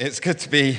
It's 0.00 0.18
good 0.18 0.38
to 0.38 0.48
be. 0.48 0.78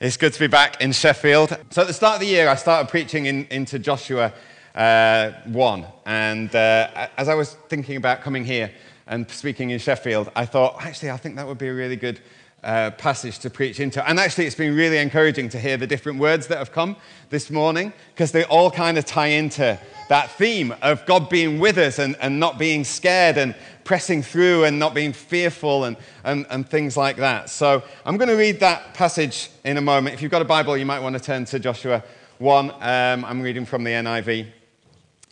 It's 0.00 0.16
good 0.16 0.32
to 0.32 0.40
be 0.40 0.46
back 0.46 0.80
in 0.80 0.92
Sheffield. 0.92 1.54
So 1.68 1.82
at 1.82 1.86
the 1.86 1.92
start 1.92 2.14
of 2.14 2.20
the 2.20 2.26
year, 2.26 2.48
I 2.48 2.54
started 2.54 2.88
preaching 2.88 3.26
in, 3.26 3.46
into 3.50 3.78
Joshua 3.78 4.32
uh, 4.74 5.32
one, 5.44 5.84
and 6.06 6.48
uh, 6.56 7.08
as 7.18 7.28
I 7.28 7.34
was 7.34 7.58
thinking 7.68 7.96
about 7.98 8.22
coming 8.22 8.42
here 8.42 8.70
and 9.06 9.30
speaking 9.30 9.68
in 9.68 9.78
Sheffield, 9.78 10.32
I 10.34 10.46
thought 10.46 10.82
actually 10.82 11.10
I 11.10 11.18
think 11.18 11.36
that 11.36 11.46
would 11.46 11.58
be 11.58 11.68
a 11.68 11.74
really 11.74 11.96
good 11.96 12.22
uh, 12.64 12.90
passage 12.92 13.38
to 13.40 13.50
preach 13.50 13.78
into. 13.78 14.06
And 14.08 14.18
actually, 14.18 14.46
it's 14.46 14.56
been 14.56 14.74
really 14.74 14.98
encouraging 14.98 15.48
to 15.50 15.60
hear 15.60 15.76
the 15.76 15.86
different 15.86 16.18
words 16.18 16.46
that 16.48 16.58
have 16.58 16.72
come 16.72 16.96
this 17.30 17.50
morning 17.50 17.92
because 18.14 18.32
they 18.32 18.44
all 18.44 18.70
kind 18.70 18.98
of 18.98 19.04
tie 19.04 19.28
into 19.28 19.78
that 20.08 20.30
theme 20.32 20.74
of 20.82 21.04
God 21.06 21.28
being 21.28 21.58
with 21.60 21.78
us 21.78 21.98
and, 21.98 22.16
and 22.20 22.40
not 22.40 22.58
being 22.58 22.84
scared 22.84 23.36
and 23.38 23.54
pressing 23.84 24.22
through 24.22 24.64
and 24.64 24.78
not 24.78 24.94
being 24.94 25.12
fearful 25.12 25.84
and, 25.84 25.96
and, 26.24 26.46
and 26.50 26.68
things 26.68 26.96
like 26.96 27.16
that. 27.16 27.50
So 27.50 27.82
I'm 28.04 28.16
going 28.16 28.28
to 28.28 28.36
read 28.36 28.60
that 28.60 28.94
passage 28.94 29.50
in 29.64 29.76
a 29.76 29.82
moment. 29.82 30.14
If 30.14 30.22
you've 30.22 30.30
got 30.30 30.42
a 30.42 30.46
Bible, 30.46 30.76
you 30.76 30.86
might 30.86 31.00
want 31.00 31.16
to 31.16 31.22
turn 31.22 31.44
to 31.46 31.58
Joshua 31.58 32.02
1. 32.38 32.70
Um, 32.70 33.24
I'm 33.24 33.42
reading 33.42 33.66
from 33.66 33.84
the 33.84 33.90
NIV. 33.90 34.46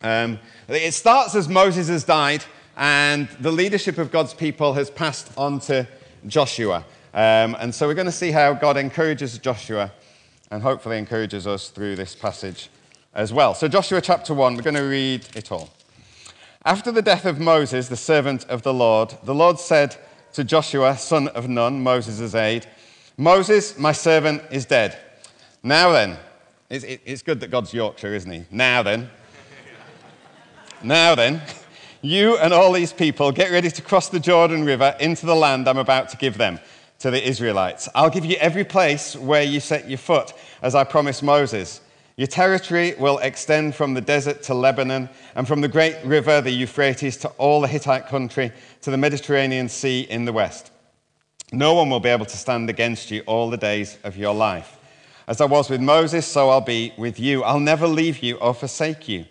Um, 0.02 0.38
it 0.68 0.92
starts 0.92 1.34
as 1.34 1.48
Moses 1.48 1.88
has 1.88 2.04
died 2.04 2.44
and 2.76 3.28
the 3.40 3.52
leadership 3.52 3.98
of 3.98 4.10
God's 4.10 4.34
people 4.34 4.74
has 4.74 4.90
passed 4.90 5.30
on 5.36 5.60
to 5.60 5.86
Joshua. 6.26 6.84
Um, 7.14 7.56
and 7.60 7.74
so 7.74 7.86
we're 7.86 7.94
going 7.94 8.06
to 8.06 8.12
see 8.12 8.30
how 8.30 8.54
God 8.54 8.78
encourages 8.78 9.36
Joshua 9.38 9.92
and 10.50 10.62
hopefully 10.62 10.96
encourages 10.96 11.46
us 11.46 11.68
through 11.68 11.96
this 11.96 12.14
passage 12.14 12.70
as 13.14 13.32
well. 13.32 13.54
So, 13.54 13.68
Joshua 13.68 14.00
chapter 14.00 14.32
1, 14.32 14.56
we're 14.56 14.62
going 14.62 14.74
to 14.74 14.80
read 14.82 15.26
it 15.34 15.52
all. 15.52 15.70
After 16.64 16.90
the 16.90 17.02
death 17.02 17.26
of 17.26 17.38
Moses, 17.38 17.88
the 17.88 17.96
servant 17.96 18.44
of 18.48 18.62
the 18.62 18.72
Lord, 18.72 19.14
the 19.24 19.34
Lord 19.34 19.58
said 19.58 19.96
to 20.32 20.44
Joshua, 20.44 20.96
son 20.96 21.28
of 21.28 21.48
Nun, 21.48 21.82
Moses' 21.82 22.34
aide, 22.34 22.66
Moses, 23.18 23.78
my 23.78 23.92
servant, 23.92 24.42
is 24.50 24.64
dead. 24.64 24.98
Now 25.62 25.92
then, 25.92 26.16
it's, 26.70 26.84
it's 26.84 27.22
good 27.22 27.40
that 27.40 27.50
God's 27.50 27.74
Yorkshire, 27.74 28.14
isn't 28.14 28.30
he? 28.30 28.44
Now 28.50 28.82
then. 28.82 29.10
now 30.82 31.14
then, 31.14 31.42
you 32.00 32.38
and 32.38 32.54
all 32.54 32.72
these 32.72 32.92
people 32.92 33.32
get 33.32 33.50
ready 33.50 33.70
to 33.70 33.82
cross 33.82 34.08
the 34.08 34.20
Jordan 34.20 34.64
River 34.64 34.96
into 34.98 35.26
the 35.26 35.36
land 35.36 35.68
I'm 35.68 35.78
about 35.78 36.08
to 36.10 36.16
give 36.16 36.38
them 36.38 36.58
to 37.02 37.10
the 37.10 37.28
Israelites. 37.28 37.88
I'll 37.96 38.10
give 38.10 38.24
you 38.24 38.36
every 38.36 38.62
place 38.64 39.16
where 39.16 39.42
you 39.42 39.58
set 39.58 39.88
your 39.88 39.98
foot, 39.98 40.32
as 40.62 40.76
I 40.76 40.84
promised 40.84 41.24
Moses. 41.24 41.80
Your 42.16 42.28
territory 42.28 42.94
will 42.96 43.18
extend 43.18 43.74
from 43.74 43.94
the 43.94 44.00
desert 44.00 44.44
to 44.44 44.54
Lebanon, 44.54 45.08
and 45.34 45.48
from 45.48 45.60
the 45.60 45.68
great 45.68 45.96
river, 46.04 46.40
the 46.40 46.52
Euphrates, 46.52 47.16
to 47.18 47.28
all 47.30 47.60
the 47.60 47.66
Hittite 47.66 48.06
country, 48.06 48.52
to 48.82 48.92
the 48.92 48.96
Mediterranean 48.96 49.68
Sea 49.68 50.02
in 50.02 50.26
the 50.26 50.32
west. 50.32 50.70
No 51.50 51.74
one 51.74 51.90
will 51.90 51.98
be 51.98 52.08
able 52.08 52.26
to 52.26 52.36
stand 52.36 52.70
against 52.70 53.10
you 53.10 53.22
all 53.26 53.50
the 53.50 53.56
days 53.56 53.98
of 54.04 54.16
your 54.16 54.32
life. 54.32 54.78
As 55.26 55.40
I 55.40 55.46
was 55.46 55.68
with 55.68 55.80
Moses, 55.80 56.24
so 56.24 56.50
I'll 56.50 56.60
be 56.60 56.92
with 56.96 57.18
you. 57.18 57.42
I'll 57.42 57.58
never 57.58 57.88
leave 57.88 58.22
you 58.22 58.36
or 58.36 58.54
forsake 58.54 59.08
you. 59.08 59.24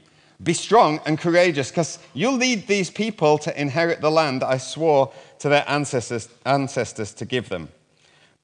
Be 0.44 0.54
strong 0.54 1.00
and 1.06 1.18
courageous, 1.18 1.70
because 1.70 2.00
you'll 2.14 2.36
lead 2.36 2.68
these 2.68 2.90
people 2.90 3.38
to 3.38 3.62
inherit 3.62 4.02
the 4.02 4.12
land 4.12 4.44
I 4.44 4.58
swore 4.58 5.14
to 5.42 5.50
their 5.50 5.66
ancestors, 5.68 6.30
ancestors 6.46 7.14
to 7.16 7.26
give 7.26 7.50
them. 7.50 7.70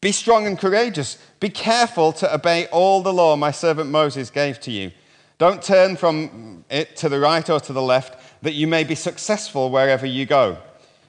Be 0.01 0.11
strong 0.11 0.47
and 0.47 0.57
courageous. 0.57 1.17
Be 1.39 1.49
careful 1.49 2.11
to 2.13 2.33
obey 2.33 2.65
all 2.67 3.01
the 3.01 3.13
law 3.13 3.35
my 3.35 3.51
servant 3.51 3.89
Moses 3.89 4.31
gave 4.31 4.59
to 4.61 4.71
you. 4.71 4.91
Don't 5.37 5.61
turn 5.61 5.95
from 5.95 6.65
it 6.71 6.95
to 6.97 7.07
the 7.07 7.19
right 7.19 7.47
or 7.49 7.59
to 7.59 7.73
the 7.73 7.83
left, 7.83 8.43
that 8.43 8.53
you 8.53 8.65
may 8.65 8.83
be 8.83 8.95
successful 8.95 9.69
wherever 9.69 10.07
you 10.07 10.25
go. 10.25 10.57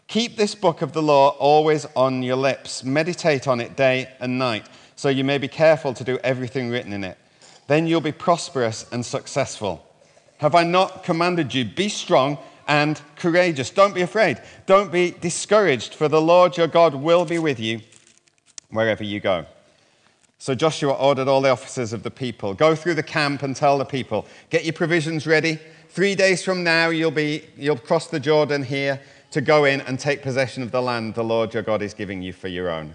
Keep 0.09 0.36
this 0.36 0.55
book 0.55 0.83
of 0.83 0.92
the 0.92 1.03
law 1.03 1.31
always 1.39 1.86
on 1.97 2.22
your 2.22 2.36
lips. 2.36 2.84
Meditate 2.84 3.48
on 3.48 3.59
it 3.59 3.75
day 3.75 4.11
and 4.20 4.39
night, 4.39 4.66
so 4.94 5.09
you 5.09 5.25
may 5.25 5.39
be 5.39 5.48
careful 5.48 5.94
to 5.94 6.05
do 6.05 6.19
everything 6.19 6.69
written 6.69 6.92
in 6.92 7.05
it. 7.05 7.16
Then 7.66 7.86
you'll 7.86 8.03
be 8.03 8.12
prosperous 8.12 8.84
and 8.92 9.05
successful. 9.05 9.86
Have 10.38 10.55
I 10.55 10.65
not 10.65 11.03
commanded 11.03 11.55
you? 11.55 11.65
Be 11.65 11.88
strong 11.88 12.38
and 12.69 13.01
courageous. 13.17 13.71
Don't 13.71 13.95
be 13.95 14.03
afraid. 14.03 14.41
Don't 14.67 14.93
be 14.93 15.11
discouraged, 15.11 15.95
for 15.95 16.06
the 16.06 16.21
Lord 16.21 16.56
your 16.56 16.67
God 16.69 16.95
will 16.95 17.25
be 17.25 17.39
with 17.39 17.59
you 17.59 17.81
wherever 18.71 19.03
you 19.03 19.19
go. 19.19 19.47
So 20.39 20.55
Joshua 20.55 20.93
ordered 20.93 21.27
all 21.27 21.41
the 21.41 21.49
officers 21.49 21.93
of 21.93 22.05
the 22.05 22.11
people 22.11 22.55
go 22.55 22.77
through 22.77 22.95
the 22.95 23.03
camp 23.03 23.43
and 23.43 23.56
tell 23.56 23.79
the 23.79 23.84
people, 23.84 24.27
get 24.51 24.65
your 24.65 24.75
provisions 24.75 25.27
ready. 25.27 25.59
Three 25.89 26.15
days 26.15 26.45
from 26.45 26.62
now, 26.62 26.91
you'll, 26.91 27.11
be, 27.11 27.45
you'll 27.56 27.79
cross 27.79 28.06
the 28.06 28.21
Jordan 28.21 28.62
here 28.62 29.00
to 29.33 29.41
go 29.41 29.65
in 29.65 29.81
and 29.81 29.99
take 29.99 30.23
possession 30.23 30.62
of 30.62 30.71
the 30.71 30.81
land 30.81 31.15
the 31.15 31.25
Lord 31.25 31.55
your 31.55 31.62
God 31.62 31.83
is 31.83 31.93
giving 31.93 32.23
you 32.23 32.33
for 32.33 32.49
your 32.49 32.71
own. 32.71 32.95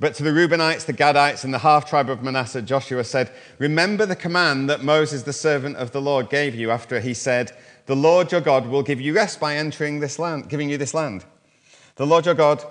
But 0.00 0.14
to 0.14 0.22
the 0.22 0.30
Reubenites, 0.30 0.86
the 0.86 0.94
Gadites, 0.94 1.44
and 1.44 1.52
the 1.52 1.58
half 1.58 1.88
tribe 1.88 2.08
of 2.08 2.22
Manasseh, 2.22 2.62
Joshua 2.62 3.04
said, 3.04 3.30
Remember 3.58 4.06
the 4.06 4.16
command 4.16 4.68
that 4.70 4.82
Moses, 4.82 5.22
the 5.22 5.32
servant 5.32 5.76
of 5.76 5.92
the 5.92 6.00
Lord, 6.00 6.30
gave 6.30 6.54
you 6.54 6.70
after 6.70 7.00
he 7.00 7.12
said, 7.12 7.52
The 7.90 7.96
Lord 7.96 8.30
your 8.30 8.40
God 8.40 8.68
will 8.68 8.84
give 8.84 9.00
you 9.00 9.12
rest 9.12 9.40
by 9.40 9.56
entering 9.56 9.98
this 9.98 10.20
land, 10.20 10.48
giving 10.48 10.70
you 10.70 10.78
this 10.78 10.94
land. 10.94 11.24
The 11.96 12.06
Lord 12.06 12.24
your 12.24 12.36
God 12.36 12.62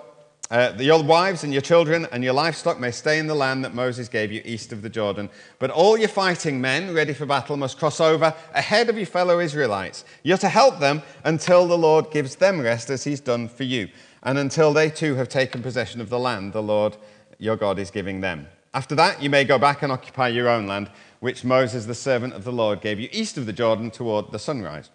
uh, 0.49 0.71
your 0.79 1.03
wives 1.03 1.43
and 1.43 1.51
your 1.51 1.61
children 1.61 2.07
and 2.13 2.23
your 2.23 2.31
livestock 2.31 2.79
may 2.79 2.91
stay 2.91 3.19
in 3.19 3.27
the 3.27 3.35
land 3.35 3.65
that 3.65 3.75
Moses 3.75 4.07
gave 4.07 4.31
you 4.31 4.41
east 4.45 4.71
of 4.71 4.81
the 4.81 4.87
Jordan. 4.87 5.29
But 5.59 5.71
all 5.71 5.97
your 5.97 6.07
fighting 6.07 6.61
men 6.61 6.93
ready 6.93 7.13
for 7.13 7.25
battle 7.25 7.57
must 7.57 7.77
cross 7.77 7.99
over 7.99 8.33
ahead 8.53 8.87
of 8.87 8.95
your 8.95 9.07
fellow 9.07 9.41
Israelites. 9.41 10.05
You're 10.23 10.37
to 10.37 10.47
help 10.47 10.79
them 10.79 11.01
until 11.25 11.67
the 11.67 11.77
Lord 11.77 12.11
gives 12.11 12.37
them 12.37 12.61
rest 12.61 12.89
as 12.89 13.03
he's 13.03 13.19
done 13.19 13.49
for 13.49 13.65
you, 13.65 13.89
and 14.23 14.37
until 14.37 14.71
they 14.71 14.89
too 14.89 15.15
have 15.15 15.27
taken 15.27 15.61
possession 15.61 15.99
of 15.99 16.09
the 16.09 16.17
land 16.17 16.53
the 16.53 16.63
Lord 16.63 16.95
your 17.37 17.57
God 17.57 17.77
is 17.77 17.91
giving 17.91 18.21
them. 18.21 18.47
After 18.73 18.95
that, 18.95 19.21
you 19.21 19.29
may 19.29 19.43
go 19.43 19.59
back 19.59 19.83
and 19.83 19.91
occupy 19.91 20.29
your 20.29 20.47
own 20.47 20.65
land, 20.65 20.89
which 21.19 21.43
Moses, 21.43 21.87
the 21.87 21.93
servant 21.93 22.35
of 22.35 22.45
the 22.45 22.53
Lord, 22.53 22.79
gave 22.79 23.01
you 23.01 23.09
east 23.11 23.37
of 23.37 23.45
the 23.45 23.51
Jordan 23.51 23.91
toward 23.91 24.31
the 24.31 24.39
sunrise. 24.39 24.89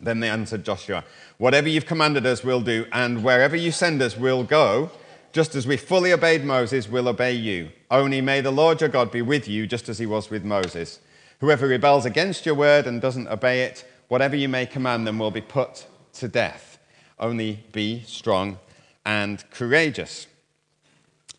Then 0.00 0.20
they 0.20 0.30
answered 0.30 0.64
Joshua, 0.64 1.04
Whatever 1.38 1.68
you've 1.68 1.86
commanded 1.86 2.26
us, 2.26 2.44
we'll 2.44 2.60
do, 2.60 2.86
and 2.92 3.24
wherever 3.24 3.56
you 3.56 3.72
send 3.72 4.00
us, 4.02 4.16
we'll 4.16 4.44
go. 4.44 4.90
Just 5.32 5.54
as 5.54 5.66
we 5.66 5.76
fully 5.76 6.12
obeyed 6.12 6.44
Moses, 6.44 6.88
we'll 6.88 7.08
obey 7.08 7.32
you. 7.34 7.70
Only 7.90 8.20
may 8.20 8.40
the 8.40 8.50
Lord 8.50 8.80
your 8.80 8.88
God 8.88 9.10
be 9.10 9.22
with 9.22 9.46
you, 9.46 9.66
just 9.66 9.88
as 9.88 9.98
he 9.98 10.06
was 10.06 10.30
with 10.30 10.44
Moses. 10.44 11.00
Whoever 11.40 11.68
rebels 11.68 12.04
against 12.04 12.46
your 12.46 12.54
word 12.54 12.86
and 12.86 13.00
doesn't 13.00 13.28
obey 13.28 13.62
it, 13.62 13.84
whatever 14.08 14.34
you 14.34 14.48
may 14.48 14.66
command 14.66 15.06
them, 15.06 15.18
will 15.18 15.30
be 15.30 15.40
put 15.40 15.86
to 16.14 16.28
death. 16.28 16.78
Only 17.18 17.64
be 17.72 18.02
strong 18.06 18.58
and 19.04 19.44
courageous. 19.50 20.26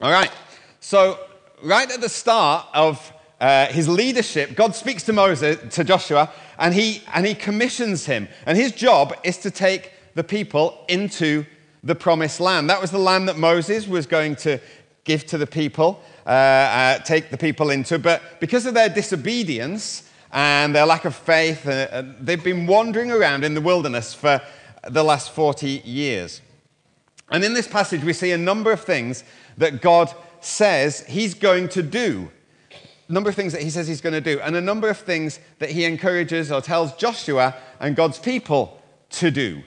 All 0.01 0.11
right, 0.11 0.31
so 0.79 1.19
right 1.63 1.89
at 1.91 1.99
the 1.99 2.09
start 2.09 2.67
of 2.73 3.11
uh, 3.39 3.67
his 3.67 3.89
leadership, 3.89 4.55
God 4.55 4.75
speaks 4.75 5.03
to 5.03 5.13
Moses, 5.13 5.75
to 5.75 5.83
Joshua, 5.83 6.31
and 6.59 6.73
he, 6.73 7.01
and 7.13 7.25
he 7.25 7.33
commissions 7.33 8.05
him. 8.05 8.27
And 8.45 8.57
his 8.57 8.73
job 8.73 9.15
is 9.23 9.37
to 9.39 9.51
take 9.51 9.93
the 10.13 10.23
people 10.23 10.83
into 10.87 11.45
the 11.83 11.95
promised 11.95 12.39
land. 12.39 12.69
That 12.69 12.81
was 12.81 12.91
the 12.91 12.99
land 12.99 13.29
that 13.29 13.37
Moses 13.37 13.87
was 13.87 14.05
going 14.05 14.35
to 14.37 14.59
give 15.05 15.25
to 15.27 15.37
the 15.37 15.47
people, 15.47 16.03
uh, 16.25 16.29
uh, 16.29 16.99
take 16.99 17.29
the 17.31 17.37
people 17.37 17.69
into. 17.69 17.97
But 17.97 18.39
because 18.39 18.65
of 18.65 18.73
their 18.73 18.89
disobedience 18.89 20.03
and 20.31 20.75
their 20.75 20.85
lack 20.85 21.05
of 21.05 21.15
faith, 21.15 21.65
uh, 21.65 21.87
uh 21.91 22.03
they've 22.19 22.43
been 22.43 22.67
wandering 22.67 23.11
around 23.11 23.45
in 23.45 23.53
the 23.53 23.61
wilderness 23.61 24.13
for 24.13 24.41
the 24.87 25.03
last 25.03 25.31
40 25.31 25.81
years. 25.85 26.41
And 27.31 27.43
in 27.43 27.53
this 27.53 27.67
passage, 27.67 28.03
we 28.03 28.13
see 28.13 28.31
a 28.31 28.37
number 28.37 28.71
of 28.71 28.81
things 28.81 29.23
that 29.57 29.81
God 29.81 30.13
says 30.41 31.05
he's 31.07 31.33
going 31.33 31.69
to 31.69 31.83
do 31.83 32.29
number 33.09 33.29
of 33.29 33.35
things 33.35 33.53
that 33.53 33.61
he 33.61 33.69
says 33.69 33.87
he's 33.87 34.01
going 34.01 34.13
to 34.13 34.21
do, 34.21 34.39
and 34.41 34.55
a 34.55 34.61
number 34.61 34.89
of 34.89 34.97
things 34.97 35.39
that 35.57 35.71
he 35.71 35.85
encourages 35.85 36.51
or 36.51 36.61
tells 36.61 36.93
Joshua 36.93 37.55
and 37.79 37.95
God's 37.95 38.19
people 38.19 38.81
to 39.11 39.31
do. 39.31 39.63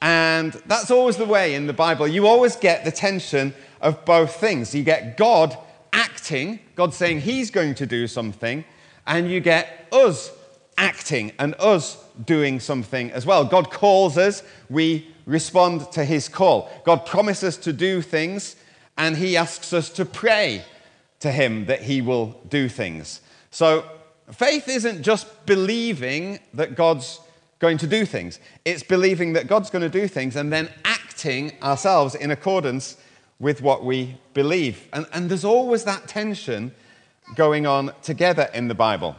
And 0.00 0.52
that's 0.66 0.90
always 0.90 1.16
the 1.16 1.24
way 1.24 1.54
in 1.54 1.68
the 1.68 1.72
Bible. 1.72 2.08
You 2.08 2.26
always 2.26 2.56
get 2.56 2.84
the 2.84 2.90
tension 2.90 3.54
of 3.80 4.04
both 4.04 4.34
things. 4.34 4.74
You 4.74 4.82
get 4.82 5.16
God 5.16 5.56
acting, 5.92 6.58
God 6.74 6.92
saying 6.92 7.20
he's 7.20 7.50
going 7.50 7.74
to 7.76 7.86
do 7.86 8.08
something, 8.08 8.64
and 9.06 9.30
you 9.30 9.40
get 9.40 9.86
us 9.92 10.32
acting 10.76 11.32
and 11.38 11.54
us 11.60 12.02
doing 12.24 12.58
something 12.58 13.12
as 13.12 13.24
well. 13.24 13.44
God 13.44 13.70
calls 13.70 14.18
us, 14.18 14.42
we 14.68 15.06
respond 15.26 15.92
to 15.92 16.04
his 16.04 16.28
call. 16.28 16.70
God 16.84 17.06
promises 17.06 17.56
to 17.58 17.72
do 17.72 18.02
things, 18.02 18.56
and 18.98 19.16
he 19.16 19.36
asks 19.36 19.72
us 19.72 19.88
to 19.90 20.04
pray 20.04 20.64
to 21.22 21.32
him 21.32 21.66
that 21.66 21.82
he 21.82 22.02
will 22.02 22.40
do 22.48 22.68
things. 22.68 23.20
So 23.50 23.84
faith 24.30 24.68
isn't 24.68 25.02
just 25.02 25.46
believing 25.46 26.38
that 26.54 26.74
God's 26.74 27.20
going 27.58 27.78
to 27.78 27.86
do 27.86 28.04
things, 28.04 28.40
it's 28.64 28.82
believing 28.82 29.34
that 29.34 29.46
God's 29.46 29.70
going 29.70 29.82
to 29.82 30.00
do 30.00 30.08
things 30.08 30.34
and 30.34 30.52
then 30.52 30.68
acting 30.84 31.52
ourselves 31.62 32.14
in 32.16 32.32
accordance 32.32 32.96
with 33.38 33.62
what 33.62 33.84
we 33.84 34.16
believe. 34.34 34.88
And, 34.92 35.06
and 35.12 35.30
there's 35.30 35.44
always 35.44 35.84
that 35.84 36.08
tension 36.08 36.72
going 37.36 37.66
on 37.66 37.92
together 38.02 38.48
in 38.52 38.68
the 38.68 38.74
Bible. 38.74 39.16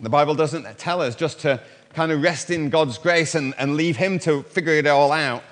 The 0.00 0.10
Bible 0.10 0.34
doesn't 0.34 0.76
tell 0.78 1.00
us 1.00 1.14
just 1.14 1.40
to 1.40 1.60
kind 1.94 2.10
of 2.10 2.20
rest 2.20 2.50
in 2.50 2.68
God's 2.68 2.98
grace 2.98 3.34
and, 3.34 3.54
and 3.58 3.76
leave 3.76 3.96
Him 3.96 4.18
to 4.20 4.42
figure 4.42 4.72
it 4.72 4.86
all 4.86 5.12
out. 5.12 5.44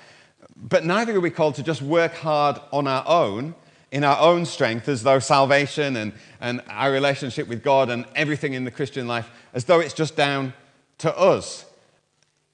But 0.57 0.85
neither 0.85 1.17
are 1.17 1.21
we 1.21 1.31
called 1.31 1.55
to 1.57 1.63
just 1.63 1.81
work 1.81 2.15
hard 2.15 2.59
on 2.73 2.87
our 2.87 3.05
own 3.07 3.55
in 3.93 4.05
our 4.05 4.19
own 4.21 4.47
strength 4.47 4.89
as 4.89 5.03
though 5.03 5.19
salvation 5.19 5.97
and, 5.97 6.13
and 6.41 6.63
our 6.69 6.93
relationship 6.93 7.49
with 7.49 7.63
God 7.63 7.91
and 7.91 8.05
everything 8.15 8.55
in 8.55 8.65
the 8.65 8.71
Christian 8.71 9.09
life, 9.09 9.31
as 9.53 9.65
though 9.65 9.81
it's 9.81 9.95
just 9.95 10.17
down 10.17 10.53
to 10.99 11.17
us. 11.17 11.65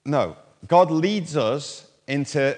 No, 0.05 0.37
God 0.67 0.91
leads 0.91 1.37
us 1.37 1.89
into 2.07 2.57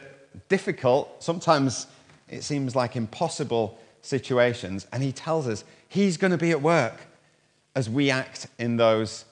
difficult, 0.48 1.22
sometimes 1.22 1.86
it 2.28 2.44
seems 2.44 2.76
like 2.76 2.94
impossible 2.94 3.78
situations, 4.02 4.86
and 4.92 5.02
He 5.02 5.12
tells 5.12 5.48
us 5.48 5.64
He's 5.88 6.16
going 6.16 6.30
to 6.30 6.38
be 6.38 6.50
at 6.50 6.62
work 6.62 6.94
as 7.74 7.88
we 7.88 8.10
act 8.10 8.46
in 8.58 8.76
those 8.76 9.24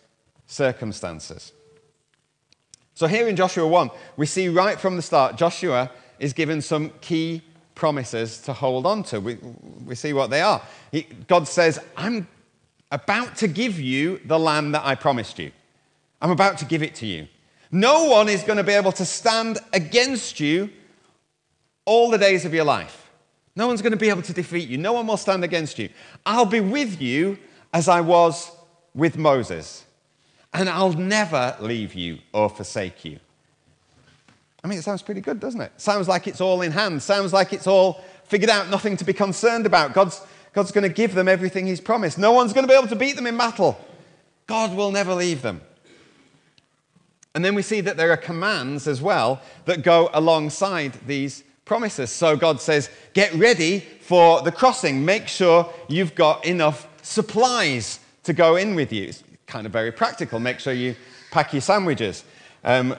circumstances. 0.47 1.53
So, 2.95 3.07
here 3.07 3.29
in 3.29 3.37
Joshua 3.37 3.69
1, 3.69 3.91
we 4.17 4.25
see 4.25 4.49
right 4.49 4.81
from 4.81 4.97
the 4.97 5.03
start, 5.03 5.37
Joshua 5.37 5.91
is 6.19 6.33
given 6.33 6.63
some 6.63 6.91
key 7.01 7.43
promises 7.77 8.39
to 8.39 8.53
hold 8.53 8.87
on 8.87 9.05
to. 9.05 9.21
We, 9.21 9.39
we 9.85 9.95
see 9.95 10.13
what 10.13 10.31
they 10.31 10.41
are. 10.41 10.61
He, 10.91 11.03
God 11.29 11.47
says, 11.47 11.79
I'm 11.97 12.27
about 12.91 13.37
to 13.37 13.47
give 13.47 13.79
you 13.79 14.21
the 14.25 14.39
land 14.39 14.75
that 14.75 14.85
I 14.85 14.97
promised 14.97 15.39
you. 15.39 15.53
I'm 16.21 16.31
about 16.33 16.59
to 16.59 16.65
give 16.65 16.83
it 16.83 16.97
to 16.97 17.07
you. 17.07 17.29
No 17.71 18.07
one 18.07 18.29
is 18.29 18.43
going 18.43 18.57
to 18.57 18.65
be 18.65 18.73
able 18.73 18.93
to 18.93 19.05
stand 19.05 19.59
against 19.73 20.41
you 20.41 20.71
all 21.85 22.11
the 22.11 22.19
days 22.19 22.45
of 22.45 22.53
your 22.53 22.65
life. 22.65 23.09
No 23.55 23.67
one's 23.67 23.83
going 23.83 23.93
to 23.93 23.99
be 23.99 24.09
able 24.09 24.23
to 24.23 24.33
defeat 24.33 24.69
you. 24.69 24.79
No 24.79 24.95
one 24.95 25.07
will 25.07 25.17
stand 25.17 25.45
against 25.45 25.79
you. 25.79 25.89
I'll 26.25 26.47
be 26.47 26.61
with 26.61 27.01
you 27.01 27.39
as 27.73 27.89
I 27.89 28.01
was 28.01 28.51
with 28.95 29.19
Moses, 29.19 29.85
and 30.53 30.69
I'll 30.69 30.93
never 30.93 31.57
leave 31.61 31.95
you 31.95 32.19
or 32.33 32.49
forsake 32.49 33.05
you. 33.05 33.21
I 34.67 34.69
mean, 34.69 34.81
it 34.81 34.83
sounds 34.83 35.01
pretty 35.01 35.21
good, 35.21 35.39
doesn't 35.39 35.61
it? 35.61 35.71
Sounds 35.77 36.09
like 36.09 36.27
it's 36.27 36.41
all 36.41 36.61
in 36.63 36.73
hand. 36.73 37.01
Sounds 37.01 37.33
like 37.33 37.53
it's 37.53 37.69
all 37.69 38.03
figured 38.25 38.51
out, 38.51 38.69
nothing 38.69 38.97
to 38.97 39.05
be 39.05 39.13
concerned 39.13 39.65
about. 39.65 39.93
God's, 39.93 40.21
God's 40.55 40.73
going 40.73 40.83
to 40.83 40.93
give 40.93 41.15
them 41.15 41.29
everything 41.29 41.69
He's 41.69 41.81
promised. 41.81 42.19
No 42.19 42.33
one's 42.33 42.53
going 42.53 42.67
to 42.67 42.69
be 42.69 42.77
able 42.77 42.89
to 42.89 42.97
beat 42.97 43.15
them 43.15 43.29
in 43.29 43.37
battle. 43.37 43.79
God 44.49 44.77
will 44.77 44.91
never 44.91 45.15
leave 45.15 45.43
them. 45.43 45.61
And 47.33 47.45
then 47.45 47.55
we 47.55 47.63
see 47.63 47.81
that 47.81 47.97
there 47.97 48.11
are 48.11 48.17
commands 48.17 48.89
as 48.89 49.01
well 49.01 49.41
that 49.67 49.85
go 49.85 50.11
alongside 50.13 50.95
these 51.07 51.45
promises. 51.65 52.11
So 52.11 52.37
God 52.37 52.61
says, 52.61 52.91
Get 53.13 53.33
ready 53.35 53.79
for 53.79 54.43
the 54.43 54.51
crossing. 54.51 55.05
Make 55.05 55.29
sure 55.29 55.73
you've 55.87 56.17
got 56.17 56.45
enough 56.45 56.89
supplies 57.03 58.01
to 58.25 58.33
go 58.33 58.57
in 58.57 58.75
with 58.75 58.93
you. 58.93 59.05
It's 59.05 59.23
kind 59.47 59.65
of 59.65 59.73
very 59.73 59.93
practical. 59.93 60.41
Make 60.41 60.59
sure 60.59 60.73
you 60.73 60.97
pack 61.31 61.53
your 61.53 61.63
sandwiches. 61.63 62.25
Um, 62.65 62.97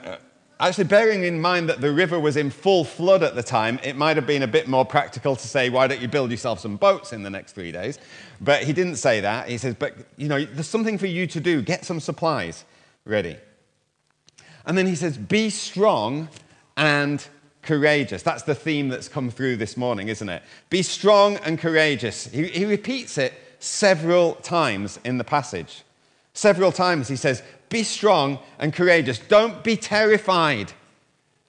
actually, 0.60 0.84
bearing 0.84 1.24
in 1.24 1.40
mind 1.40 1.68
that 1.68 1.80
the 1.80 1.92
river 1.92 2.18
was 2.18 2.36
in 2.36 2.50
full 2.50 2.84
flood 2.84 3.22
at 3.22 3.34
the 3.34 3.42
time, 3.42 3.78
it 3.82 3.96
might 3.96 4.16
have 4.16 4.26
been 4.26 4.42
a 4.42 4.46
bit 4.48 4.66
more 4.66 4.84
practical 4.84 5.36
to 5.36 5.46
say, 5.46 5.70
Why 5.70 5.86
don't 5.86 6.00
you 6.00 6.08
build 6.08 6.30
yourself 6.30 6.60
some 6.60 6.76
boats 6.76 7.12
in 7.12 7.22
the 7.22 7.30
next 7.30 7.52
three 7.52 7.72
days? 7.72 7.98
But 8.40 8.64
he 8.64 8.72
didn't 8.72 8.96
say 8.96 9.20
that. 9.20 9.48
He 9.48 9.58
says, 9.58 9.74
But, 9.78 9.94
you 10.16 10.28
know, 10.28 10.44
there's 10.44 10.68
something 10.68 10.98
for 10.98 11.06
you 11.06 11.26
to 11.28 11.40
do. 11.40 11.62
Get 11.62 11.84
some 11.84 12.00
supplies 12.00 12.64
ready. 13.04 13.36
And 14.66 14.76
then 14.76 14.86
he 14.86 14.94
says, 14.94 15.16
Be 15.16 15.50
strong 15.50 16.28
and 16.76 17.26
courageous. 17.62 18.22
That's 18.22 18.44
the 18.44 18.54
theme 18.54 18.88
that's 18.88 19.08
come 19.08 19.30
through 19.30 19.56
this 19.56 19.76
morning, 19.76 20.08
isn't 20.08 20.28
it? 20.28 20.42
Be 20.70 20.82
strong 20.82 21.36
and 21.38 21.58
courageous. 21.58 22.26
He, 22.26 22.46
he, 22.46 22.64
repeats 22.64 23.18
it 23.18 23.34
several 23.58 24.34
times 24.36 24.98
in 25.04 25.18
the 25.18 25.24
passage. 25.24 25.82
Several 26.32 26.72
times 26.72 27.08
he 27.08 27.16
says, 27.16 27.42
Be 27.68 27.82
strong 27.82 28.38
and 28.58 28.72
courageous. 28.72 29.18
Don't 29.18 29.62
be 29.62 29.76
terrified. 29.76 30.72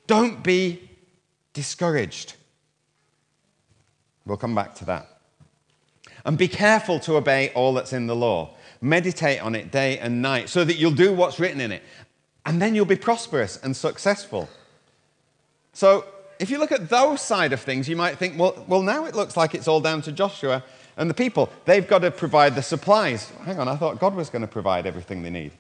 Don't 0.08 0.44
be 0.44 0.90
discouraged. 1.54 2.36
We'll 4.26 4.38
come 4.38 4.56
back 4.56 4.76
to 4.76 4.86
that. 4.86 5.08
And 6.26 6.38
be 6.38 6.48
careful 6.48 7.00
to 7.02 7.16
obey 7.16 7.52
all 7.56 7.74
that's 7.74 7.94
in 7.94 8.08
the 8.08 8.16
law. 8.16 8.56
Meditate 8.82 9.42
on 9.42 9.56
it 9.56 9.72
day 9.72 9.98
and 10.00 10.22
night 10.22 10.50
so 10.50 10.64
that 10.64 10.76
you'll 10.76 10.92
do 10.92 11.14
what's 11.14 11.40
written 11.40 11.62
in 11.62 11.72
it 11.72 11.84
and 12.46 12.62
then 12.62 12.74
you'll 12.74 12.86
be 12.86 12.96
prosperous 12.96 13.58
and 13.62 13.76
successful. 13.76 14.50
So, 15.74 16.06
if 16.40 16.50
you 16.50 16.58
look 16.58 16.72
at 16.72 16.90
those 16.90 17.22
side 17.22 17.54
of 17.54 17.60
things, 17.60 17.88
you 17.88 17.96
might 17.96 18.18
think, 18.18 18.40
well, 18.40 18.66
well, 18.68 18.82
now 18.82 19.06
it 19.06 19.14
looks 19.14 19.36
like 19.38 19.54
it's 19.54 19.68
all 19.68 19.82
down 19.82 20.02
to 20.04 20.12
Joshua 20.12 20.64
and 20.98 21.10
the 21.10 21.14
people. 21.14 21.50
They've 21.66 21.88
got 21.88 22.00
to 22.00 22.12
provide 22.12 22.56
the 22.56 22.64
supplies. 22.64 23.30
Hang 23.44 23.60
on, 23.60 23.68
I 23.68 23.76
thought 23.76 24.00
God 24.00 24.16
was 24.16 24.30
going 24.30 24.42
to 24.42 24.48
provide 24.48 24.88
everything 24.88 25.22
they 25.22 25.30
need. 25.30 25.52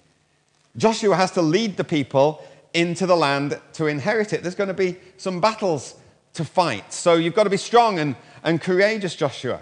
Joshua 0.77 1.16
has 1.16 1.31
to 1.31 1.42
lead 1.42 1.77
the 1.77 1.83
people 1.83 2.44
into 2.74 3.06
the 3.06 3.16
land 3.16 3.60
to 3.74 3.88
inherit 3.88 4.33
it. 4.33 4.42
There's 4.42 4.56
going 4.56 4.68
to 4.68 4.74
be 4.74 4.98
some 5.18 5.42
battles 5.42 5.95
to 6.33 6.45
fight. 6.45 6.94
So 6.94 7.16
you've 7.16 7.33
got 7.33 7.45
to 7.45 7.50
be 7.50 7.57
strong 7.57 8.00
and, 8.00 8.16
and 8.44 8.62
courageous, 8.62 9.16
Joshua. 9.16 9.62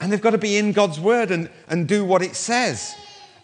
And 0.00 0.12
they've 0.12 0.20
got 0.20 0.30
to 0.30 0.38
be 0.38 0.56
in 0.56 0.72
God's 0.72 1.00
word 1.00 1.30
and, 1.30 1.50
and 1.68 1.88
do 1.88 2.04
what 2.04 2.22
it 2.22 2.36
says 2.36 2.94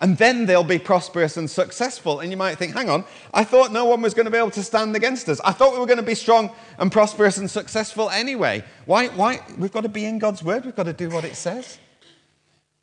and 0.01 0.17
then 0.17 0.47
they'll 0.47 0.65
be 0.65 0.79
prosperous 0.79 1.37
and 1.37 1.49
successful. 1.49 2.21
And 2.21 2.31
you 2.31 2.37
might 2.37 2.57
think, 2.57 2.75
hang 2.75 2.89
on, 2.89 3.05
I 3.35 3.45
thought 3.45 3.71
no 3.71 3.85
one 3.85 4.01
was 4.01 4.15
going 4.15 4.25
to 4.25 4.31
be 4.31 4.39
able 4.39 4.51
to 4.53 4.63
stand 4.63 4.97
against 4.97 5.29
us. 5.29 5.41
I 5.45 5.53
thought 5.53 5.75
we 5.75 5.79
were 5.79 5.87
going 5.87 5.99
to 5.99 6.03
be 6.03 6.15
strong 6.15 6.51
and 6.79 6.91
prosperous 6.91 7.37
and 7.37 7.51
successful 7.51 8.09
anyway. 8.09 8.65
Why? 8.87 9.09
Why? 9.09 9.41
We've 9.59 9.73
got 9.73 9.83
to 9.83 9.91
be 9.91 10.07
in 10.07 10.19
God's 10.19 10.43
word, 10.43 10.65
we've 10.65 10.77
got 10.77 10.85
to 10.85 10.95
do 10.95 11.11
what 11.11 11.25
it 11.25 11.37
says. 11.37 11.79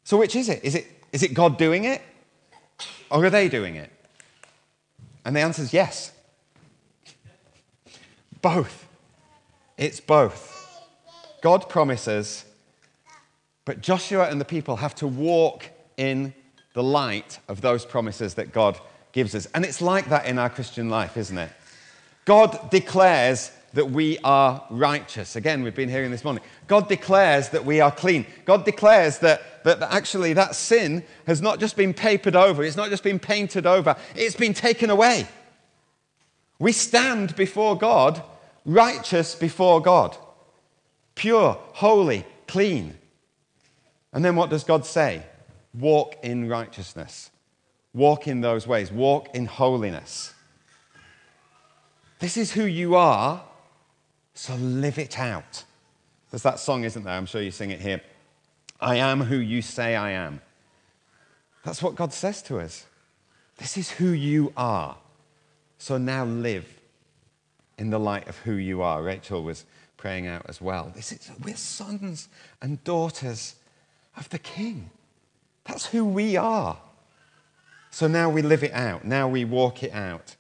So, 0.04 0.18
which 0.18 0.36
is 0.36 0.48
it? 0.48 0.64
Is 0.64 0.76
it, 0.76 0.88
is 1.12 1.24
it 1.24 1.34
God 1.34 1.58
doing 1.58 1.86
it? 1.86 2.02
Or 3.10 3.26
are 3.26 3.30
they 3.30 3.50
doing 3.50 3.76
it? 3.76 3.92
And 5.26 5.36
the 5.36 5.42
answer 5.42 5.62
is 5.62 5.74
yes. 5.74 6.12
Both. 8.42 8.88
It's 9.78 10.00
both. 10.00 10.56
God 11.42 11.70
promises, 11.70 12.46
but 13.66 13.82
Joshua 13.82 14.30
and 14.30 14.42
the 14.42 14.46
people 14.46 14.78
have 14.78 14.96
to 14.96 15.08
walk 15.08 15.70
in 15.98 16.34
the 16.74 16.84
light 16.84 17.40
of 17.48 17.62
those 17.62 17.86
promises 17.86 18.34
that 18.36 18.52
God 18.52 18.80
gives 19.12 19.36
us. 19.36 19.48
And 19.54 19.66
it's 19.66 19.82
like 19.82 20.10
that 20.10 20.26
in 20.26 20.40
our 20.40 20.50
Christian 20.50 20.90
life, 20.90 21.18
isn't 21.18 21.38
it? 21.38 21.52
God 22.26 22.70
declares 22.72 23.52
that 23.74 23.92
we 23.92 24.18
are 24.24 24.64
righteous. 24.70 25.36
Again, 25.36 25.64
we've 25.64 25.76
been 25.76 25.90
hearing 25.90 26.12
this 26.12 26.24
morning. 26.24 26.44
God 26.68 26.90
declares 26.90 27.50
that 27.50 27.66
we 27.66 27.82
are 27.82 27.92
clean. 27.92 28.26
God 28.46 28.66
declares 28.66 29.20
that, 29.20 29.57
that 29.68 29.82
actually 29.94 30.34
that 30.34 30.56
sin 30.56 31.04
has 31.26 31.42
not 31.42 31.60
just 31.60 31.76
been 31.76 31.94
papered 31.94 32.36
over, 32.36 32.64
it's 32.64 32.78
not 32.78 32.90
just 32.90 33.04
been 33.04 33.20
painted 33.20 33.66
over, 33.66 33.96
it's 34.16 34.36
been 34.36 34.54
taken 34.54 34.90
away. 34.90 35.28
We 36.60 36.72
stand 36.72 37.36
before 37.36 37.78
God, 37.78 38.24
righteous 38.66 39.36
before 39.36 39.82
God, 39.82 40.18
pure, 41.16 41.60
holy, 41.74 42.26
clean. 42.48 42.98
And 44.14 44.26
then 44.26 44.36
what 44.36 44.50
does 44.50 44.64
God 44.64 44.86
say? 44.86 45.24
walk 45.80 46.16
in 46.24 46.48
righteousness. 46.50 47.32
Walk 47.94 48.28
in 48.28 48.42
those 48.42 48.68
ways. 48.68 48.92
Walk 48.92 49.34
in 49.34 49.46
holiness. 49.46 50.34
This 52.20 52.38
is 52.38 52.52
who 52.52 52.64
you 52.64 52.96
are, 52.96 53.44
so 54.34 54.56
live 54.56 54.98
it 54.98 55.20
out. 55.20 55.64
There's 56.32 56.44
that 56.44 56.60
song, 56.60 56.84
isn't 56.84 57.04
there? 57.04 57.14
I'm 57.14 57.26
sure 57.26 57.42
you 57.42 57.52
sing 57.52 57.72
it 57.72 57.80
here. 57.80 58.02
I 58.80 58.96
am 58.96 59.22
who 59.22 59.38
you 59.38 59.62
say 59.62 59.96
I 59.96 60.12
am. 60.12 60.42
That's 61.64 61.82
what 61.82 61.96
God 61.96 62.14
says 62.14 62.42
to 62.44 62.60
us. 62.60 62.86
This 63.58 63.78
is 63.78 63.92
who 63.92 64.10
you 64.10 64.54
are. 64.56 64.98
So 65.80 65.98
now 65.98 66.26
live 66.26 66.66
in 67.78 67.90
the 67.90 68.00
light 68.00 68.28
of 68.28 68.38
who 68.40 68.54
you 68.54 68.82
are. 68.82 69.04
Rachel 69.04 69.44
was 69.44 69.66
praying 69.98 70.28
out 70.28 70.46
as 70.48 70.62
well. 70.62 70.92
This 70.96 71.12
is, 71.12 71.30
we're 71.44 71.56
sons 71.56 72.30
and 72.62 72.84
daughters 72.84 73.56
of 74.16 74.30
the 74.30 74.40
King. 74.40 74.90
That's 75.66 75.88
who 75.88 76.06
we 76.06 76.38
are. 76.38 76.78
So 77.92 78.08
now 78.08 78.30
we 78.30 78.42
live 78.42 78.64
it 78.64 78.74
out. 78.74 79.06
Now 79.06 79.28
we 79.28 79.44
walk 79.44 79.84
it 79.84 79.94
out. 79.94 80.36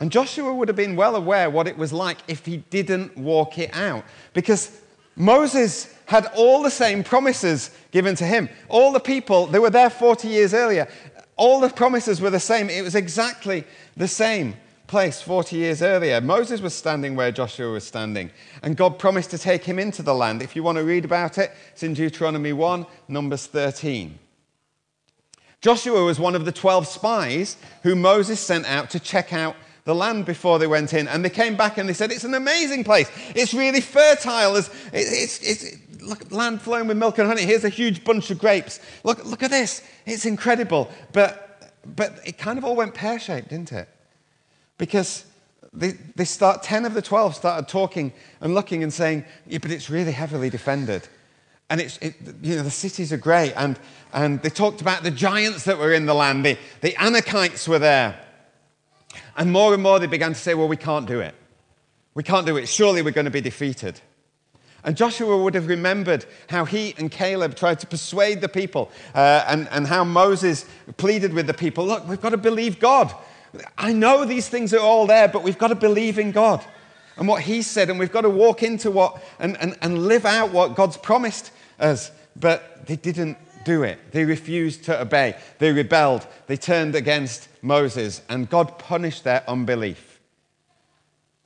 And 0.00 0.10
Joshua 0.10 0.52
would 0.52 0.68
have 0.68 0.76
been 0.76 0.96
well 0.96 1.14
aware 1.14 1.48
what 1.48 1.68
it 1.68 1.78
was 1.78 1.92
like 1.92 2.18
if 2.26 2.44
he 2.44 2.56
didn't 2.56 3.16
walk 3.16 3.58
it 3.58 3.70
out. 3.72 4.04
Because 4.32 4.81
Moses 5.16 5.92
had 6.06 6.26
all 6.34 6.62
the 6.62 6.70
same 6.70 7.04
promises 7.04 7.70
given 7.90 8.14
to 8.16 8.24
him. 8.24 8.48
All 8.68 8.92
the 8.92 9.00
people, 9.00 9.46
they 9.46 9.58
were 9.58 9.70
there 9.70 9.90
40 9.90 10.28
years 10.28 10.54
earlier. 10.54 10.88
All 11.36 11.60
the 11.60 11.68
promises 11.68 12.20
were 12.20 12.30
the 12.30 12.40
same. 12.40 12.68
It 12.68 12.82
was 12.82 12.94
exactly 12.94 13.64
the 13.96 14.08
same 14.08 14.56
place 14.86 15.22
40 15.22 15.56
years 15.56 15.80
earlier. 15.80 16.20
Moses 16.20 16.60
was 16.60 16.74
standing 16.74 17.16
where 17.16 17.32
Joshua 17.32 17.72
was 17.72 17.84
standing, 17.84 18.30
and 18.62 18.76
God 18.76 18.98
promised 18.98 19.30
to 19.30 19.38
take 19.38 19.64
him 19.64 19.78
into 19.78 20.02
the 20.02 20.14
land. 20.14 20.42
If 20.42 20.54
you 20.54 20.62
want 20.62 20.76
to 20.76 20.84
read 20.84 21.06
about 21.06 21.38
it, 21.38 21.50
it's 21.72 21.82
in 21.82 21.94
Deuteronomy 21.94 22.52
1, 22.52 22.84
Numbers 23.08 23.46
13. 23.46 24.18
Joshua 25.62 26.04
was 26.04 26.20
one 26.20 26.34
of 26.34 26.44
the 26.44 26.52
12 26.52 26.86
spies 26.86 27.56
who 27.84 27.94
Moses 27.96 28.40
sent 28.40 28.66
out 28.66 28.90
to 28.90 29.00
check 29.00 29.32
out 29.32 29.56
the 29.84 29.94
land 29.94 30.26
before 30.26 30.58
they 30.58 30.66
went 30.66 30.92
in. 30.92 31.08
And 31.08 31.24
they 31.24 31.30
came 31.30 31.56
back 31.56 31.78
and 31.78 31.88
they 31.88 31.92
said, 31.92 32.12
It's 32.12 32.24
an 32.24 32.34
amazing 32.34 32.84
place. 32.84 33.10
It's 33.34 33.54
really 33.54 33.80
fertile. 33.80 34.56
It's, 34.56 34.70
it's, 34.92 35.40
it's 35.40 36.02
look, 36.02 36.30
land 36.30 36.62
flowing 36.62 36.88
with 36.88 36.96
milk 36.96 37.18
and 37.18 37.28
honey. 37.28 37.42
Here's 37.42 37.64
a 37.64 37.68
huge 37.68 38.04
bunch 38.04 38.30
of 38.30 38.38
grapes. 38.38 38.80
Look, 39.04 39.24
look 39.24 39.42
at 39.42 39.50
this. 39.50 39.82
It's 40.06 40.26
incredible. 40.26 40.90
But, 41.12 41.72
but 41.96 42.18
it 42.24 42.38
kind 42.38 42.58
of 42.58 42.64
all 42.64 42.76
went 42.76 42.94
pear 42.94 43.18
shaped, 43.18 43.48
didn't 43.48 43.72
it? 43.72 43.88
Because 44.78 45.24
they, 45.72 45.92
they 46.16 46.24
start, 46.24 46.62
10 46.62 46.84
of 46.84 46.94
the 46.94 47.02
12 47.02 47.34
started 47.34 47.68
talking 47.68 48.12
and 48.40 48.54
looking 48.54 48.82
and 48.82 48.92
saying, 48.92 49.24
yeah, 49.46 49.58
but 49.60 49.70
it's 49.70 49.88
really 49.88 50.12
heavily 50.12 50.50
defended. 50.50 51.08
And 51.70 51.80
it's, 51.80 51.96
it, 51.98 52.14
you 52.42 52.56
know, 52.56 52.62
the 52.62 52.70
cities 52.70 53.12
are 53.12 53.18
great. 53.18 53.54
And, 53.56 53.78
and 54.12 54.42
they 54.42 54.50
talked 54.50 54.82
about 54.82 55.02
the 55.02 55.10
giants 55.10 55.64
that 55.64 55.78
were 55.78 55.92
in 55.92 56.06
the 56.06 56.14
land. 56.14 56.44
The, 56.44 56.58
the 56.82 56.92
Anakites 56.92 57.66
were 57.66 57.78
there. 57.78 58.20
And 59.36 59.52
more 59.52 59.74
and 59.74 59.82
more 59.82 59.98
they 59.98 60.06
began 60.06 60.32
to 60.32 60.38
say, 60.38 60.54
well, 60.54 60.68
we 60.68 60.76
can't 60.76 61.06
do 61.06 61.20
it. 61.20 61.34
We 62.14 62.22
can't 62.22 62.46
do 62.46 62.56
it. 62.56 62.66
Surely 62.68 63.02
we're 63.02 63.10
going 63.10 63.24
to 63.24 63.30
be 63.30 63.40
defeated. 63.40 64.00
And 64.84 64.96
Joshua 64.96 65.40
would 65.40 65.54
have 65.54 65.68
remembered 65.68 66.26
how 66.48 66.64
he 66.64 66.94
and 66.98 67.10
Caleb 67.10 67.54
tried 67.54 67.78
to 67.80 67.86
persuade 67.86 68.40
the 68.40 68.48
people 68.48 68.90
uh, 69.14 69.44
and, 69.46 69.68
and 69.70 69.86
how 69.86 70.02
Moses 70.02 70.66
pleaded 70.96 71.32
with 71.32 71.46
the 71.46 71.54
people 71.54 71.86
look, 71.86 72.06
we've 72.08 72.20
got 72.20 72.30
to 72.30 72.36
believe 72.36 72.80
God. 72.80 73.14
I 73.78 73.92
know 73.92 74.24
these 74.24 74.48
things 74.48 74.74
are 74.74 74.80
all 74.80 75.06
there, 75.06 75.28
but 75.28 75.42
we've 75.42 75.58
got 75.58 75.68
to 75.68 75.74
believe 75.74 76.18
in 76.18 76.32
God 76.32 76.64
and 77.16 77.28
what 77.28 77.42
He 77.42 77.62
said, 77.62 77.90
and 77.90 77.98
we've 77.98 78.12
got 78.12 78.22
to 78.22 78.30
walk 78.30 78.62
into 78.62 78.90
what 78.90 79.22
and, 79.38 79.56
and, 79.58 79.76
and 79.82 80.06
live 80.06 80.24
out 80.24 80.52
what 80.52 80.74
God's 80.74 80.96
promised 80.96 81.52
us. 81.78 82.10
But 82.34 82.86
they 82.86 82.96
didn't 82.96 83.36
do 83.64 83.82
it. 83.82 83.98
They 84.12 84.24
refused 84.24 84.84
to 84.84 85.00
obey. 85.00 85.36
They 85.58 85.72
rebelled. 85.72 86.26
They 86.46 86.56
turned 86.56 86.94
against 86.94 87.48
Moses, 87.62 88.22
and 88.28 88.48
God 88.48 88.78
punished 88.78 89.24
their 89.24 89.42
unbelief. 89.48 90.20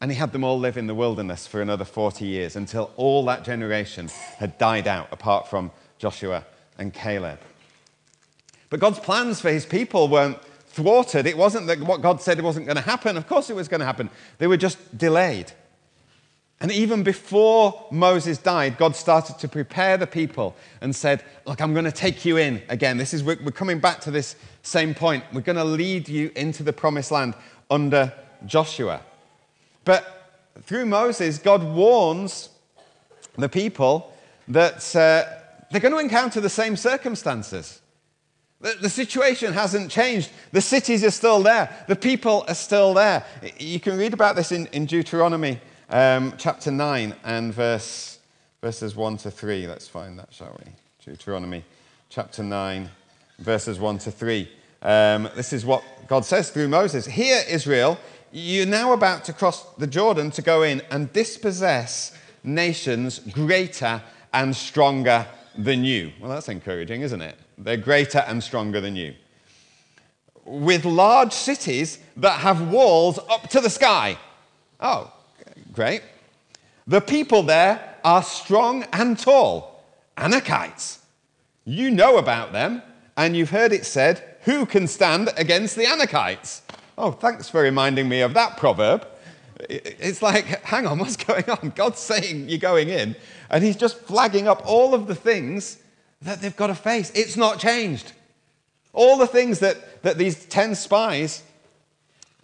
And 0.01 0.11
he 0.11 0.17
had 0.17 0.33
them 0.33 0.45
all 0.45 0.59
live 0.59 0.77
in 0.77 0.87
the 0.87 0.95
wilderness 0.95 1.47
for 1.47 1.63
another 1.63 1.85
40 1.85 2.27
years 2.27 2.57
until 2.57 2.91
all 2.97 3.25
that 3.27 3.45
generation 3.45 4.11
had 4.39 4.59
died 4.59 4.87
out, 4.87 5.09
apart 5.11 5.49
from 5.49 5.71
Joshua 5.99 6.45
and 6.79 6.93
Caleb. 6.93 7.39
But 8.69 8.81
God's 8.81 8.99
plans 8.99 9.41
for 9.41 9.51
his 9.51 9.65
people 9.65 10.09
weren't 10.09 10.39
thwarted. 10.69 11.27
It 11.27 11.39
wasn't 11.39 11.67
that 11.69 11.81
what 11.81 12.03
God 12.03 12.21
said 12.21 12.39
it 12.39 12.45
wasn't 12.45 12.67
going 12.67 12.77
to 12.77 12.83
happen. 12.83 13.17
Of 13.17 13.27
course, 13.27 13.49
it 13.49 13.57
was 13.57 13.69
going 13.69 13.81
to 13.81 13.87
happen. 13.87 14.11
They 14.39 14.47
were 14.47 14.57
just 14.59 14.99
delayed. 14.99 15.53
And 16.61 16.73
even 16.73 17.03
before 17.03 17.87
Moses 17.91 18.39
died, 18.39 18.79
God 18.79 18.97
started 18.97 19.39
to 19.41 19.49
prepare 19.49 19.99
the 19.99 20.07
people 20.07 20.57
and 20.81 20.97
said, 20.97 21.23
Look, 21.45 21.61
I'm 21.61 21.75
going 21.75 21.85
to 21.85 21.93
take 21.93 22.25
you 22.25 22.39
in 22.39 22.63
again. 22.69 22.97
This 22.97 23.13
is, 23.13 23.23
we're 23.23 23.37
coming 23.37 23.79
back 23.79 24.01
to 24.03 24.11
this 24.11 24.37
same 24.63 24.95
point. 24.95 25.25
We're 25.33 25.43
going 25.43 25.57
to 25.57 25.65
lead 25.65 26.09
you 26.09 26.31
into 26.35 26.63
the 26.63 26.73
promised 26.73 27.11
land 27.11 27.35
under 27.71 28.13
Joshua. 28.47 29.03
But 29.85 30.41
through 30.63 30.87
Moses, 30.87 31.39
God 31.39 31.63
warns 31.63 32.49
the 33.37 33.49
people 33.51 34.13
that 34.49 34.97
uh, 34.97 35.25
they're 35.71 35.81
going 35.81 35.93
to 35.93 36.01
encounter 36.01 36.41
the 36.41 36.49
same 36.49 36.77
circumstances. 36.77 37.81
The, 38.61 38.77
the, 38.81 38.89
situation 38.89 39.53
hasn't 39.53 39.91
changed. 39.91 40.31
The 40.53 40.63
cities 40.63 41.05
are 41.05 41.11
still 41.11 41.43
there. 41.43 41.85
The 41.89 41.97
people 41.97 42.47
are 42.49 42.55
still 42.55 42.95
there. 42.95 43.27
You 43.59 43.79
can 43.79 43.99
read 43.99 44.15
about 44.15 44.35
this 44.35 44.51
in, 44.51 44.67
in 44.69 44.87
Deuteronomy 44.87 45.61
um, 45.89 46.35
chapter 46.37 46.71
9 46.71 47.15
and 47.25 47.55
verse, 47.55 48.19
verses 48.61 48.97
1 48.97 49.19
to 49.19 49.31
3. 49.31 49.67
Let's 49.67 49.89
find 49.89 50.19
that, 50.19 50.33
shall 50.33 50.59
we? 50.65 50.73
Deuteronomy 51.05 51.65
chapter 52.09 52.43
9, 52.43 52.91
verses 53.39 53.79
1 53.79 53.99
to 53.99 54.11
3. 54.11 54.49
Um, 54.83 55.29
this 55.35 55.53
is 55.53 55.65
what 55.65 55.83
God 56.09 56.25
says 56.25 56.51
through 56.51 56.69
Moses 56.69 57.07
Hear, 57.07 57.43
Israel, 57.49 57.99
you're 58.33 58.67
now 58.67 58.93
about 58.93 59.25
to 59.25 59.33
cross 59.33 59.65
the 59.75 59.87
Jordan 59.87 60.31
to 60.33 60.43
go 60.43 60.63
in 60.63 60.83
and 60.91 61.13
dispossess 61.13 62.17
nations 62.43 63.19
greater 63.19 64.03
and 64.33 64.55
stronger 64.55 65.27
than 65.57 65.85
you. 65.85 66.13
Well, 66.21 66.31
that's 66.31 66.49
encouraging, 66.49 67.03
isn't 67.03 67.23
it? 67.23 67.37
They're 67.57 67.77
greater 67.77 68.19
and 68.19 68.43
stronger 68.43 68.81
than 68.81 68.97
you. 68.97 69.15
With 70.45 70.85
large 70.85 71.33
cities 71.33 71.99
that 72.17 72.41
have 72.41 72.71
walls 72.71 73.19
up 73.31 73.49
to 73.51 73.61
the 73.61 73.71
sky. 73.71 74.19
Oh, 74.81 75.13
great. 75.77 76.03
The 76.87 77.01
people 77.01 77.45
there 77.45 77.97
are 78.03 78.23
strong 78.23 78.85
and 78.93 79.19
tall. 79.19 79.85
Anakites. 80.17 80.99
You 81.65 81.91
know 81.91 82.17
about 82.17 82.53
them, 82.53 82.83
and 83.17 83.37
you've 83.37 83.51
heard 83.51 83.73
it 83.73 83.85
said, 83.85 84.25
Who 84.43 84.67
can 84.67 84.87
stand 84.87 85.31
against 85.37 85.77
the 85.77 85.85
Anakites? 85.85 86.63
Oh, 86.97 87.11
thanks 87.13 87.49
for 87.49 87.61
reminding 87.61 88.09
me 88.09 88.23
of 88.23 88.35
that 88.35 88.57
proverb. 88.57 89.07
It's 89.69 90.23
like, 90.23 90.45
hang 90.65 90.87
on, 90.87 90.99
what's 90.99 91.17
going 91.17 91.49
on? 91.51 91.73
God's 91.75 91.99
saying 91.99 92.49
you're 92.49 92.59
going 92.59 92.89
in, 92.89 93.17
and 93.51 93.63
He's 93.63 93.77
just 93.77 93.99
flagging 94.01 94.49
up 94.49 94.63
all 94.67 94.95
of 94.95 95.07
the 95.07 95.15
things 95.15 95.79
that 96.23 96.41
they've 96.41 96.57
got 96.57 96.69
to 96.69 96.75
face. 96.75 97.11
It's 97.15 97.37
not 97.37 97.59
changed. 97.59 98.13
All 98.93 99.19
the 99.19 99.27
things 99.27 99.59
that, 99.59 100.03
that 100.03 100.17
these 100.17 100.47
10 100.47 100.75
spies 100.75 101.43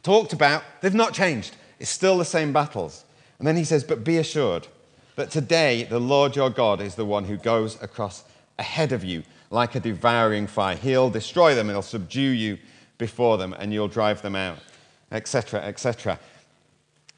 talked 0.02 0.32
about, 0.32 0.64
they've 0.80 0.94
not 0.94 1.14
changed. 1.14 1.56
It's 1.78 1.90
still 1.90 2.18
the 2.18 2.24
same 2.24 2.52
battles. 2.52 3.04
And 3.42 3.48
then 3.48 3.56
he 3.56 3.64
says, 3.64 3.82
But 3.82 4.04
be 4.04 4.18
assured 4.18 4.68
that 5.16 5.32
today 5.32 5.82
the 5.82 5.98
Lord 5.98 6.36
your 6.36 6.48
God 6.48 6.80
is 6.80 6.94
the 6.94 7.04
one 7.04 7.24
who 7.24 7.36
goes 7.36 7.76
across 7.82 8.22
ahead 8.56 8.92
of 8.92 9.02
you 9.02 9.24
like 9.50 9.74
a 9.74 9.80
devouring 9.80 10.46
fire. 10.46 10.76
He'll 10.76 11.10
destroy 11.10 11.56
them, 11.56 11.68
he'll 11.68 11.82
subdue 11.82 12.20
you 12.20 12.58
before 12.98 13.38
them 13.38 13.52
and 13.58 13.72
you'll 13.72 13.88
drive 13.88 14.22
them 14.22 14.36
out, 14.36 14.58
etc., 15.10 15.60
etc. 15.62 16.20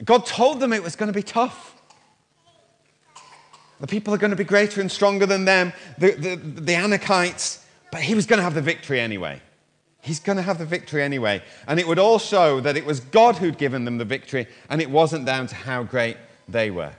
God 0.03 0.25
told 0.25 0.61
them 0.61 0.73
it 0.73 0.83
was 0.83 0.97
going 0.97 1.13
to 1.13 1.15
be 1.15 1.23
tough. 1.23 1.77
The 3.81 3.87
people 3.87 4.15
are 4.15 4.19
going 4.19 4.31
to 4.31 4.37
be 4.37 4.45
greater 4.45 4.81
and 4.81 4.91
stronger 4.91 5.27
than 5.27 5.45
them, 5.45 5.75
the, 5.99 6.13
the, 6.13 6.37
the 6.37 6.73
Anakites, 6.73 7.63
but 7.93 8.01
he 8.01 8.15
was 8.15 8.25
going 8.25 8.39
to 8.39 8.45
have 8.45 8.55
the 8.55 8.63
victory 8.63 8.99
anyway. 8.99 9.43
He's 10.05 10.21
going 10.21 10.37
to 10.37 10.43
have 10.43 10.59
the 10.59 10.67
victory 10.67 11.03
anyway. 11.03 11.43
And 11.67 11.81
it 11.81 11.89
would 11.89 11.99
all 11.99 12.19
show 12.19 12.61
that 12.61 12.77
it 12.77 12.85
was 12.85 13.01
God 13.01 13.37
who'd 13.37 13.57
given 13.57 13.87
them 13.87 13.97
the 13.97 14.05
victory 14.05 14.47
and 14.69 14.83
it 14.83 14.91
wasn't 14.91 15.25
down 15.25 15.47
to 15.47 15.55
how 15.55 15.83
great 15.83 16.19
they 16.47 16.71
were. 16.71 16.93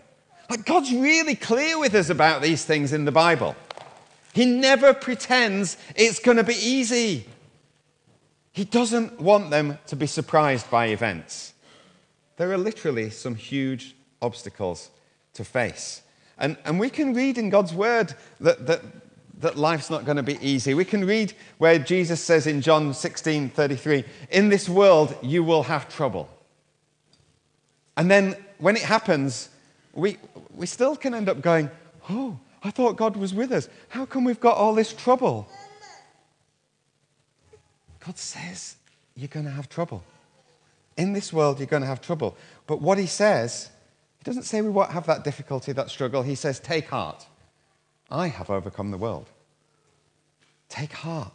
Like, 0.50 0.66
God's 0.66 0.92
really 0.92 1.36
clear 1.36 1.78
with 1.78 1.94
us 1.94 2.10
about 2.10 2.42
these 2.42 2.66
things 2.66 2.94
in 2.94 3.06
the 3.06 3.12
Bible. 3.12 3.56
He 4.34 4.46
never 4.48 4.92
pretends 4.92 5.78
it's 5.96 6.18
going 6.18 6.38
to 6.38 6.44
be 6.44 6.56
easy. 6.56 7.28
He 8.52 8.66
doesn't 8.66 9.22
want 9.22 9.52
them 9.52 9.78
to 9.86 9.96
be 9.96 10.08
surprised 10.08 10.72
by 10.72 10.88
events. 10.88 11.54
There 12.38 12.52
are 12.52 12.58
literally 12.58 13.12
some 13.12 13.36
huge 13.36 13.96
obstacles 14.20 14.90
to 15.36 15.46
face. 15.46 16.02
And, 16.40 16.58
and 16.66 16.80
we 16.80 16.90
can 16.90 17.14
read 17.14 17.38
in 17.38 17.52
God's 17.52 17.74
word 17.74 18.16
that, 18.40 18.66
that, 18.66 18.82
that 19.40 19.58
life's 19.58 19.90
not 19.90 20.06
going 20.06 20.18
to 20.18 20.24
be 20.24 20.38
easy. 20.42 20.74
We 20.74 20.86
can 20.86 21.06
read 21.06 21.34
where 21.58 21.78
Jesus 21.78 22.22
says 22.22 22.48
in 22.48 22.62
John 22.62 22.94
16 22.94 23.50
33, 23.50 24.04
In 24.32 24.50
this 24.50 24.70
world 24.70 25.16
you 25.22 25.44
will 25.44 25.64
have 25.64 25.90
trouble. 25.90 26.30
And 27.98 28.10
then 28.10 28.36
when 28.60 28.76
it 28.76 28.84
happens, 28.84 29.50
we, 29.94 30.18
we 30.54 30.66
still 30.66 30.96
can 30.96 31.14
end 31.14 31.30
up 31.30 31.42
going, 31.42 31.70
Oh, 32.10 32.40
I 32.64 32.72
thought 32.72 32.96
God 32.96 33.18
was 33.18 33.34
with 33.34 33.52
us. 33.52 33.70
How 33.90 34.06
come 34.06 34.24
we've 34.24 34.40
got 34.40 34.58
all 34.58 34.74
this 34.74 34.94
trouble? 34.94 35.48
God 38.06 38.18
says 38.18 38.76
you're 39.16 39.28
going 39.28 39.46
to 39.46 39.52
have 39.52 39.70
trouble. 39.70 40.04
In 40.98 41.14
this 41.14 41.34
world, 41.34 41.60
you're 41.60 41.68
going 41.68 41.82
to 41.82 41.88
have 41.88 42.02
trouble. 42.02 42.38
But 42.68 42.82
what 42.82 42.98
he 42.98 43.08
says, 43.08 43.70
he 44.18 44.24
doesn't 44.24 44.44
say 44.44 44.62
we 44.62 44.70
won't 44.70 44.92
have 44.92 45.08
that 45.08 45.24
difficulty, 45.24 45.72
that 45.74 45.90
struggle. 45.90 46.22
He 46.22 46.36
says, 46.36 46.60
take 46.60 46.88
heart. 46.88 47.26
I 48.10 48.28
have 48.28 48.50
overcome 48.50 48.92
the 48.92 48.98
world. 48.98 49.30
Take 50.70 50.94
heart. 50.94 51.34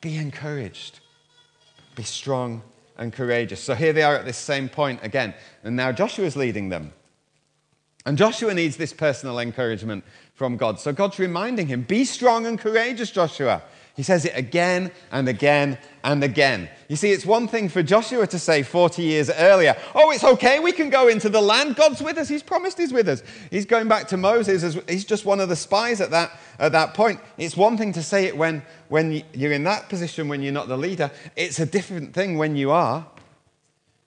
Be 0.00 0.16
encouraged. 0.16 1.00
Be 1.94 2.02
strong 2.02 2.62
and 2.98 3.12
courageous. 3.12 3.62
So 3.62 3.74
here 3.74 3.92
they 3.92 4.02
are 4.02 4.16
at 4.16 4.24
this 4.24 4.36
same 4.36 4.68
point 4.68 5.00
again. 5.02 5.34
And 5.64 5.76
now 5.76 5.92
Joshua's 5.92 6.36
leading 6.36 6.68
them. 6.68 6.92
And 8.04 8.16
Joshua 8.16 8.54
needs 8.54 8.76
this 8.76 8.92
personal 8.92 9.40
encouragement 9.40 10.04
from 10.34 10.56
God. 10.56 10.78
So 10.78 10.92
God's 10.92 11.18
reminding 11.18 11.66
him 11.66 11.82
be 11.82 12.04
strong 12.04 12.46
and 12.46 12.58
courageous, 12.58 13.10
Joshua. 13.10 13.62
He 13.96 14.02
says 14.02 14.26
it 14.26 14.36
again 14.36 14.92
and 15.10 15.26
again 15.26 15.78
and 16.04 16.22
again. 16.22 16.68
You 16.86 16.96
see, 16.96 17.12
it's 17.12 17.24
one 17.24 17.48
thing 17.48 17.70
for 17.70 17.82
Joshua 17.82 18.26
to 18.26 18.38
say 18.38 18.62
40 18.62 19.02
years 19.02 19.30
earlier, 19.30 19.74
oh, 19.94 20.10
it's 20.10 20.22
okay, 20.22 20.60
we 20.60 20.72
can 20.72 20.90
go 20.90 21.08
into 21.08 21.30
the 21.30 21.40
land. 21.40 21.76
God's 21.76 22.02
with 22.02 22.18
us. 22.18 22.28
He's 22.28 22.42
promised 22.42 22.76
he's 22.76 22.92
with 22.92 23.08
us. 23.08 23.22
He's 23.50 23.64
going 23.64 23.88
back 23.88 24.06
to 24.08 24.18
Moses 24.18 24.62
as 24.62 24.78
he's 24.86 25.06
just 25.06 25.24
one 25.24 25.40
of 25.40 25.48
the 25.48 25.56
spies 25.56 26.02
at 26.02 26.10
that, 26.10 26.38
at 26.58 26.72
that 26.72 26.92
point. 26.92 27.20
It's 27.38 27.56
one 27.56 27.78
thing 27.78 27.94
to 27.94 28.02
say 28.02 28.26
it 28.26 28.36
when, 28.36 28.62
when 28.88 29.24
you're 29.32 29.52
in 29.52 29.64
that 29.64 29.88
position, 29.88 30.28
when 30.28 30.42
you're 30.42 30.52
not 30.52 30.68
the 30.68 30.76
leader. 30.76 31.10
It's 31.34 31.58
a 31.58 31.66
different 31.66 32.12
thing 32.12 32.36
when 32.36 32.54
you 32.54 32.72
are. 32.72 33.06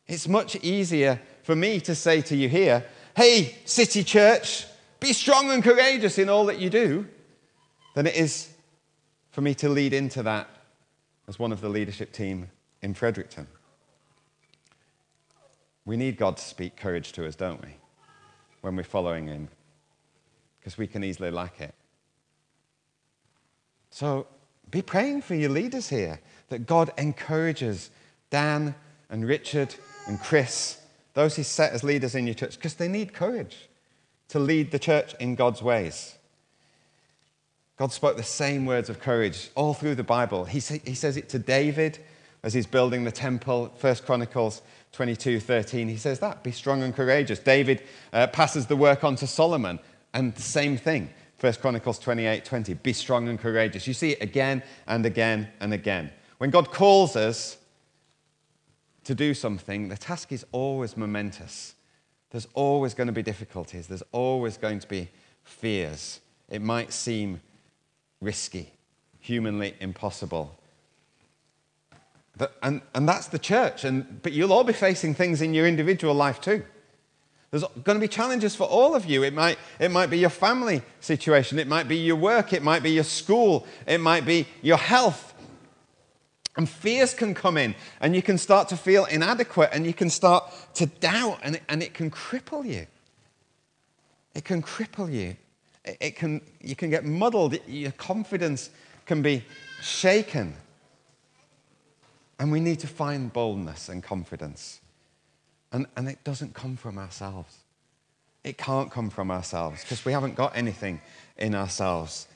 It's 0.07 0.27
much 0.27 0.55
easier 0.57 1.19
for 1.41 1.55
me 1.55 1.79
to 1.81 1.95
say 1.95 2.21
to 2.21 2.35
you 2.35 2.47
here, 2.47 2.85
hey, 3.15 3.55
city 3.65 4.03
church, 4.03 4.67
be 4.99 5.13
strong 5.13 5.49
and 5.49 5.63
courageous 5.63 6.19
in 6.19 6.29
all 6.29 6.45
that 6.45 6.59
you 6.59 6.69
do, 6.69 7.07
than 7.95 8.05
it 8.05 8.15
is 8.15 8.48
for 9.31 9.41
me 9.41 9.53
to 9.55 9.69
lead 9.69 9.93
into 9.93 10.23
that 10.23 10.49
as 11.27 11.37
one 11.37 11.51
of 11.51 11.61
the 11.61 11.69
leadership 11.69 12.11
team 12.11 12.49
in 12.81 12.93
Fredericton. 12.93 13.47
We 15.85 15.97
need 15.97 16.17
God 16.17 16.37
to 16.37 16.43
speak 16.43 16.75
courage 16.75 17.11
to 17.13 17.25
us, 17.27 17.35
don't 17.35 17.61
we, 17.61 17.75
when 18.61 18.75
we're 18.75 18.83
following 18.83 19.27
Him? 19.27 19.49
Because 20.59 20.77
we 20.77 20.87
can 20.87 21.03
easily 21.03 21.31
lack 21.31 21.61
it. 21.61 21.73
So 23.89 24.27
be 24.69 24.81
praying 24.81 25.23
for 25.23 25.35
your 25.35 25.49
leaders 25.49 25.89
here 25.89 26.19
that 26.49 26.67
God 26.67 26.91
encourages 26.97 27.89
Dan 28.29 28.75
and 29.09 29.27
Richard 29.27 29.75
and 30.07 30.19
Chris 30.19 30.79
those 31.13 31.35
He's 31.35 31.47
set 31.47 31.73
as 31.73 31.83
leaders 31.83 32.15
in 32.15 32.27
your 32.27 32.33
church, 32.33 32.55
because 32.55 32.75
they 32.75 32.87
need 32.87 33.13
courage 33.13 33.67
to 34.29 34.39
lead 34.39 34.71
the 34.71 34.79
church 34.79 35.15
in 35.19 35.35
God's 35.35 35.61
ways. 35.61 36.15
God 37.79 37.93
spoke 37.93 38.17
the 38.17 38.23
same 38.23 38.65
words 38.65 38.89
of 38.89 38.99
courage 38.99 39.51
all 39.55 39.73
through 39.73 39.95
the 39.95 40.03
Bible. 40.03 40.43
He, 40.43 40.59
say, 40.59 40.81
he 40.85 40.93
says 40.93 41.15
it 41.15 41.29
to 41.29 41.39
David 41.39 41.97
as 42.43 42.53
he's 42.53 42.67
building 42.67 43.05
the 43.05 43.11
temple, 43.11 43.73
1 43.79 43.95
Chronicles 44.05 44.61
22 44.91 45.39
13. 45.39 45.87
He 45.87 45.95
says 45.95 46.19
that, 46.19 46.43
be 46.43 46.51
strong 46.51 46.83
and 46.83 46.93
courageous. 46.93 47.39
David 47.39 47.83
uh, 48.11 48.27
passes 48.27 48.65
the 48.67 48.75
work 48.75 49.05
on 49.05 49.15
to 49.15 49.25
Solomon, 49.25 49.79
and 50.13 50.35
the 50.35 50.41
same 50.41 50.75
thing. 50.75 51.09
1 51.39 51.53
Chronicles 51.53 51.99
28 51.99 52.43
20. 52.43 52.73
Be 52.73 52.91
strong 52.91 53.29
and 53.29 53.39
courageous. 53.39 53.87
You 53.87 53.93
see 53.93 54.11
it 54.11 54.21
again 54.21 54.61
and 54.85 55.05
again 55.05 55.47
and 55.61 55.73
again. 55.73 56.11
When 56.39 56.49
God 56.49 56.71
calls 56.71 57.15
us 57.15 57.59
to 59.05 59.15
do 59.15 59.33
something, 59.33 59.87
the 59.87 59.95
task 59.95 60.33
is 60.33 60.45
always 60.51 60.97
momentous. 60.97 61.75
There's 62.31 62.47
always 62.55 62.93
going 62.93 63.07
to 63.07 63.13
be 63.13 63.23
difficulties, 63.23 63.87
there's 63.87 64.03
always 64.11 64.57
going 64.57 64.79
to 64.79 64.87
be 64.87 65.07
fears. 65.43 66.19
It 66.49 66.61
might 66.61 66.91
seem 66.91 67.39
risky, 68.21 68.73
humanly 69.19 69.75
impossible. 69.79 70.55
And, 72.63 72.81
and 72.93 73.07
that's 73.07 73.27
the 73.27 73.39
church. 73.39 73.83
And, 73.83 74.21
but 74.21 74.31
you'll 74.31 74.53
all 74.53 74.63
be 74.63 74.73
facing 74.73 75.13
things 75.13 75.41
in 75.41 75.53
your 75.53 75.67
individual 75.67 76.13
life 76.13 76.39
too. 76.39 76.63
There's 77.51 77.63
going 77.83 77.97
to 77.97 77.99
be 77.99 78.07
challenges 78.07 78.55
for 78.55 78.65
all 78.65 78.95
of 78.95 79.05
you. 79.05 79.23
It 79.23 79.33
might, 79.33 79.57
it 79.79 79.89
might 79.89 80.09
be 80.09 80.19
your 80.19 80.29
family 80.29 80.83
situation, 80.99 81.57
it 81.57 81.67
might 81.67 81.87
be 81.87 81.97
your 81.97 82.15
work, 82.15 82.53
it 82.53 82.61
might 82.61 82.83
be 82.83 82.91
your 82.91 83.03
school, 83.03 83.65
it 83.87 83.99
might 83.99 84.23
be 84.23 84.45
your 84.61 84.77
health. 84.77 85.33
And 86.55 86.69
fears 86.69 87.13
can 87.13 87.33
come 87.33 87.57
in, 87.57 87.73
and 88.01 88.15
you 88.15 88.21
can 88.21 88.37
start 88.37 88.69
to 88.69 88.77
feel 88.77 89.05
inadequate, 89.05 89.69
and 89.73 89.85
you 89.85 89.93
can 89.93 90.09
start 90.09 90.51
to 90.75 90.85
doubt, 90.85 91.39
and 91.41 91.55
it, 91.55 91.63
and 91.69 91.81
it 91.81 91.93
can 91.93 92.11
cripple 92.11 92.65
you. 92.65 92.85
It 94.35 94.45
can 94.45 94.61
cripple 94.61 95.11
you. 95.11 95.35
It, 95.85 96.15
can, 96.15 96.41
you 96.61 96.75
can 96.75 96.89
get 96.89 97.05
muddled, 97.05 97.57
your 97.67 97.91
confidence 97.91 98.69
can 99.05 99.21
be 99.21 99.43
shaken. 99.81 100.55
And 102.37 102.51
we 102.51 102.59
need 102.59 102.79
to 102.79 102.87
find 102.87 103.31
boldness 103.31 103.89
and 103.89 104.03
confidence. 104.03 104.81
And, 105.71 105.87
and 105.95 106.07
it 106.07 106.23
doesn't 106.23 106.53
come 106.53 106.77
from 106.77 106.97
ourselves. 106.97 107.57
It 108.43 108.57
can't 108.57 108.89
come 108.89 109.09
from 109.09 109.31
ourselves 109.31 109.81
because 109.83 110.05
we 110.05 110.13
haven't 110.13 110.35
got 110.35 110.55
anything 110.55 111.01
in 111.37 111.53
ourselves 111.53 112.27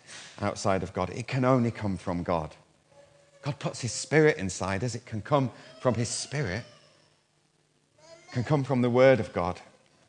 outside 0.41 0.83
of 0.83 0.93
God. 0.93 1.09
It 1.11 1.27
can 1.27 1.45
only 1.45 1.71
come 1.71 1.97
from 1.97 2.23
God. 2.23 2.55
God 3.41 3.59
puts 3.59 3.81
His 3.81 3.91
Spirit 3.91 4.37
inside 4.37 4.83
us. 4.83 4.95
It 4.95 5.05
can 5.05 5.21
come 5.21 5.51
from 5.81 5.95
His 5.95 6.09
Spirit, 6.09 6.63
it 8.27 8.33
can 8.33 8.43
come 8.43 8.63
from 8.63 8.81
the 8.81 8.89
Word 8.89 9.19
of 9.19 9.31
God, 9.33 9.59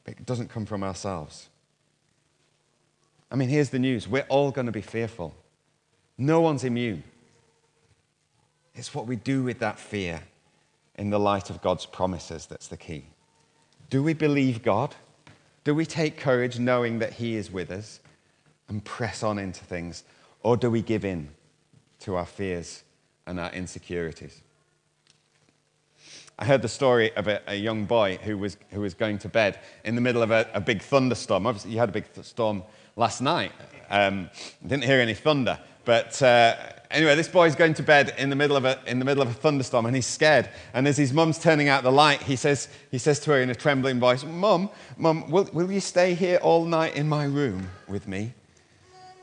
but 0.04 0.14
it 0.14 0.26
doesn't 0.26 0.48
come 0.48 0.66
from 0.66 0.82
ourselves. 0.82 1.48
I 3.34 3.36
mean, 3.36 3.48
here's 3.48 3.70
the 3.70 3.80
news 3.80 4.06
we're 4.06 4.26
all 4.28 4.52
going 4.52 4.66
to 4.66 4.72
be 4.72 4.80
fearful. 4.80 5.34
No 6.16 6.40
one's 6.40 6.62
immune. 6.62 7.02
It's 8.76 8.94
what 8.94 9.08
we 9.08 9.16
do 9.16 9.42
with 9.42 9.58
that 9.58 9.76
fear 9.76 10.22
in 10.94 11.10
the 11.10 11.18
light 11.18 11.50
of 11.50 11.60
God's 11.60 11.84
promises 11.84 12.46
that's 12.46 12.68
the 12.68 12.76
key. 12.76 13.06
Do 13.90 14.04
we 14.04 14.14
believe 14.14 14.62
God? 14.62 14.94
Do 15.64 15.74
we 15.74 15.84
take 15.84 16.16
courage 16.16 16.60
knowing 16.60 17.00
that 17.00 17.14
He 17.14 17.34
is 17.34 17.50
with 17.50 17.72
us 17.72 17.98
and 18.68 18.84
press 18.84 19.24
on 19.24 19.40
into 19.40 19.64
things? 19.64 20.04
Or 20.44 20.56
do 20.56 20.70
we 20.70 20.80
give 20.80 21.04
in 21.04 21.30
to 22.02 22.14
our 22.14 22.26
fears 22.26 22.84
and 23.26 23.40
our 23.40 23.50
insecurities? 23.50 24.42
I 26.38 26.44
heard 26.44 26.62
the 26.62 26.68
story 26.68 27.12
of 27.16 27.26
a, 27.26 27.42
a 27.48 27.56
young 27.56 27.84
boy 27.84 28.16
who 28.22 28.38
was, 28.38 28.56
who 28.70 28.80
was 28.80 28.94
going 28.94 29.18
to 29.18 29.28
bed 29.28 29.58
in 29.84 29.96
the 29.96 30.00
middle 30.00 30.22
of 30.22 30.30
a, 30.30 30.48
a 30.54 30.60
big 30.60 30.82
thunderstorm. 30.82 31.48
Obviously, 31.48 31.72
you 31.72 31.78
had 31.78 31.88
a 31.88 31.92
big 31.92 32.04
storm 32.22 32.62
last 32.96 33.20
night. 33.20 33.52
Um, 33.90 34.30
didn't 34.66 34.84
hear 34.84 35.00
any 35.00 35.14
thunder, 35.14 35.58
but 35.84 36.20
uh, 36.22 36.56
anyway, 36.90 37.14
this 37.14 37.28
boy's 37.28 37.54
going 37.54 37.74
to 37.74 37.82
bed 37.82 38.14
in 38.16 38.30
the 38.30 38.36
middle 38.36 38.56
of 38.56 38.64
a, 38.64 38.78
in 38.86 38.98
the 38.98 39.04
middle 39.04 39.22
of 39.22 39.28
a 39.28 39.34
thunderstorm 39.34 39.86
and 39.86 39.94
he's 39.94 40.06
scared. 40.06 40.48
And 40.72 40.88
as 40.88 40.96
his 40.96 41.12
mum's 41.12 41.38
turning 41.38 41.68
out 41.68 41.82
the 41.82 41.92
light, 41.92 42.22
he 42.22 42.36
says, 42.36 42.68
he 42.90 42.98
says 42.98 43.20
to 43.20 43.32
her 43.32 43.40
in 43.40 43.50
a 43.50 43.54
trembling 43.54 44.00
voice, 44.00 44.24
Mum, 44.24 44.70
Mum, 44.96 45.30
will, 45.30 45.48
will 45.52 45.70
you 45.70 45.80
stay 45.80 46.14
here 46.14 46.38
all 46.42 46.64
night 46.64 46.96
in 46.96 47.08
my 47.08 47.24
room 47.24 47.68
with 47.88 48.08
me? 48.08 48.32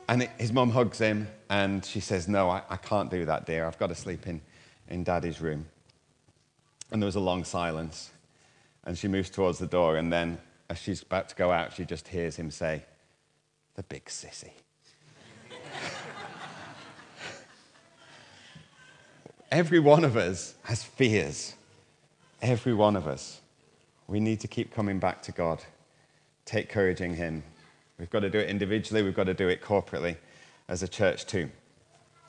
And 0.08 0.24
it, 0.24 0.30
his 0.38 0.52
mum 0.52 0.70
hugs 0.70 0.98
him 0.98 1.28
and 1.48 1.84
she 1.84 2.00
says, 2.00 2.28
No, 2.28 2.50
I, 2.50 2.62
I 2.68 2.76
can't 2.76 3.10
do 3.10 3.24
that, 3.24 3.46
dear. 3.46 3.66
I've 3.66 3.78
got 3.78 3.88
to 3.88 3.94
sleep 3.94 4.26
in, 4.26 4.40
in 4.88 5.04
daddy's 5.04 5.40
room. 5.40 5.66
And 6.90 7.00
there 7.00 7.06
was 7.06 7.16
a 7.16 7.20
long 7.20 7.44
silence. 7.44 8.10
And 8.84 8.98
she 8.98 9.08
moves 9.08 9.30
towards 9.30 9.58
the 9.58 9.66
door. 9.66 9.96
And 9.96 10.12
then, 10.12 10.38
as 10.68 10.78
she's 10.78 11.02
about 11.02 11.28
to 11.30 11.36
go 11.36 11.50
out, 11.50 11.72
she 11.72 11.84
just 11.84 12.08
hears 12.08 12.36
him 12.36 12.50
say, 12.50 12.84
The 13.74 13.82
big 13.82 14.04
sissy. 14.06 14.50
Every 19.50 19.80
one 19.80 20.04
of 20.04 20.16
us 20.16 20.54
has 20.62 20.82
fears. 20.82 21.54
Every 22.40 22.74
one 22.74 22.96
of 22.96 23.06
us. 23.06 23.40
We 24.08 24.18
need 24.18 24.40
to 24.40 24.48
keep 24.48 24.74
coming 24.74 24.98
back 24.98 25.22
to 25.22 25.32
God. 25.32 25.62
Take 26.44 26.68
courage 26.68 27.00
in 27.00 27.14
Him. 27.14 27.42
We've 27.98 28.10
got 28.10 28.20
to 28.20 28.30
do 28.30 28.38
it 28.38 28.48
individually, 28.48 29.02
we've 29.02 29.14
got 29.14 29.24
to 29.24 29.34
do 29.34 29.48
it 29.48 29.62
corporately 29.62 30.16
as 30.68 30.82
a 30.82 30.88
church 30.88 31.26
too. 31.26 31.50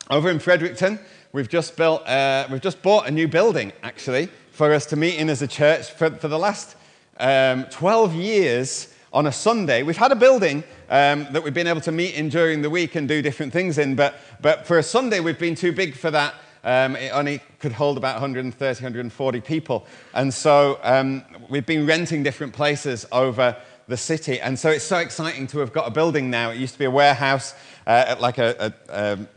Over 0.09 0.29
in 0.29 0.39
Fredericton, 0.39 0.99
we've 1.31 1.47
just, 1.47 1.77
built, 1.77 2.05
uh, 2.07 2.45
we've 2.51 2.61
just 2.61 2.81
bought 2.81 3.07
a 3.07 3.11
new 3.11 3.27
building, 3.27 3.71
actually, 3.81 4.27
for 4.51 4.73
us 4.73 4.85
to 4.87 4.97
meet 4.97 5.15
in 5.17 5.29
as 5.29 5.41
a 5.41 5.47
church. 5.47 5.91
For, 5.91 6.11
for 6.11 6.27
the 6.27 6.37
last 6.37 6.75
um, 7.19 7.63
12 7.65 8.13
years, 8.13 8.92
on 9.13 9.27
a 9.27 9.31
Sunday. 9.31 9.83
We've 9.83 9.95
had 9.95 10.11
a 10.11 10.15
building 10.15 10.63
um, 10.89 11.27
that 11.31 11.43
we've 11.43 11.53
been 11.53 11.67
able 11.67 11.81
to 11.81 11.91
meet 11.91 12.15
in 12.15 12.29
during 12.29 12.61
the 12.61 12.69
week 12.69 12.95
and 12.95 13.07
do 13.07 13.21
different 13.21 13.53
things 13.53 13.77
in, 13.77 13.95
but, 13.95 14.15
but 14.41 14.65
for 14.65 14.77
a 14.79 14.83
Sunday, 14.83 15.19
we've 15.19 15.39
been 15.39 15.55
too 15.55 15.71
big 15.71 15.95
for 15.95 16.11
that 16.11 16.33
um, 16.63 16.95
it 16.95 17.09
only 17.09 17.41
could 17.59 17.73
hold 17.73 17.97
about 17.97 18.15
130, 18.15 18.77
140 18.77 19.41
people. 19.41 19.85
And 20.13 20.33
so 20.33 20.79
um, 20.83 21.23
we've 21.49 21.65
been 21.65 21.85
renting 21.85 22.23
different 22.23 22.53
places 22.53 23.05
over 23.11 23.57
the 23.87 23.97
city. 23.97 24.39
And 24.39 24.57
so 24.57 24.69
it's 24.69 24.85
so 24.85 24.97
exciting 24.97 25.47
to 25.47 25.59
have 25.59 25.73
got 25.73 25.87
a 25.87 25.91
building 25.91 26.29
now. 26.29 26.51
It 26.51 26.57
used 26.57 26.73
to 26.73 26.79
be 26.79 26.85
a 26.85 26.91
warehouse, 26.91 27.53
uh, 27.85 28.15
like 28.19 28.37
a, 28.37 28.73
a 28.89 29.13
um, 29.13 29.27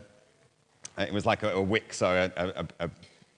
it 0.97 1.13
was 1.13 1.25
like 1.25 1.43
a, 1.43 1.49
a 1.49 1.65
Wickes 1.65 2.01
or 2.01 2.31
a, 2.35 2.67
a, 2.79 2.85
a 2.85 2.89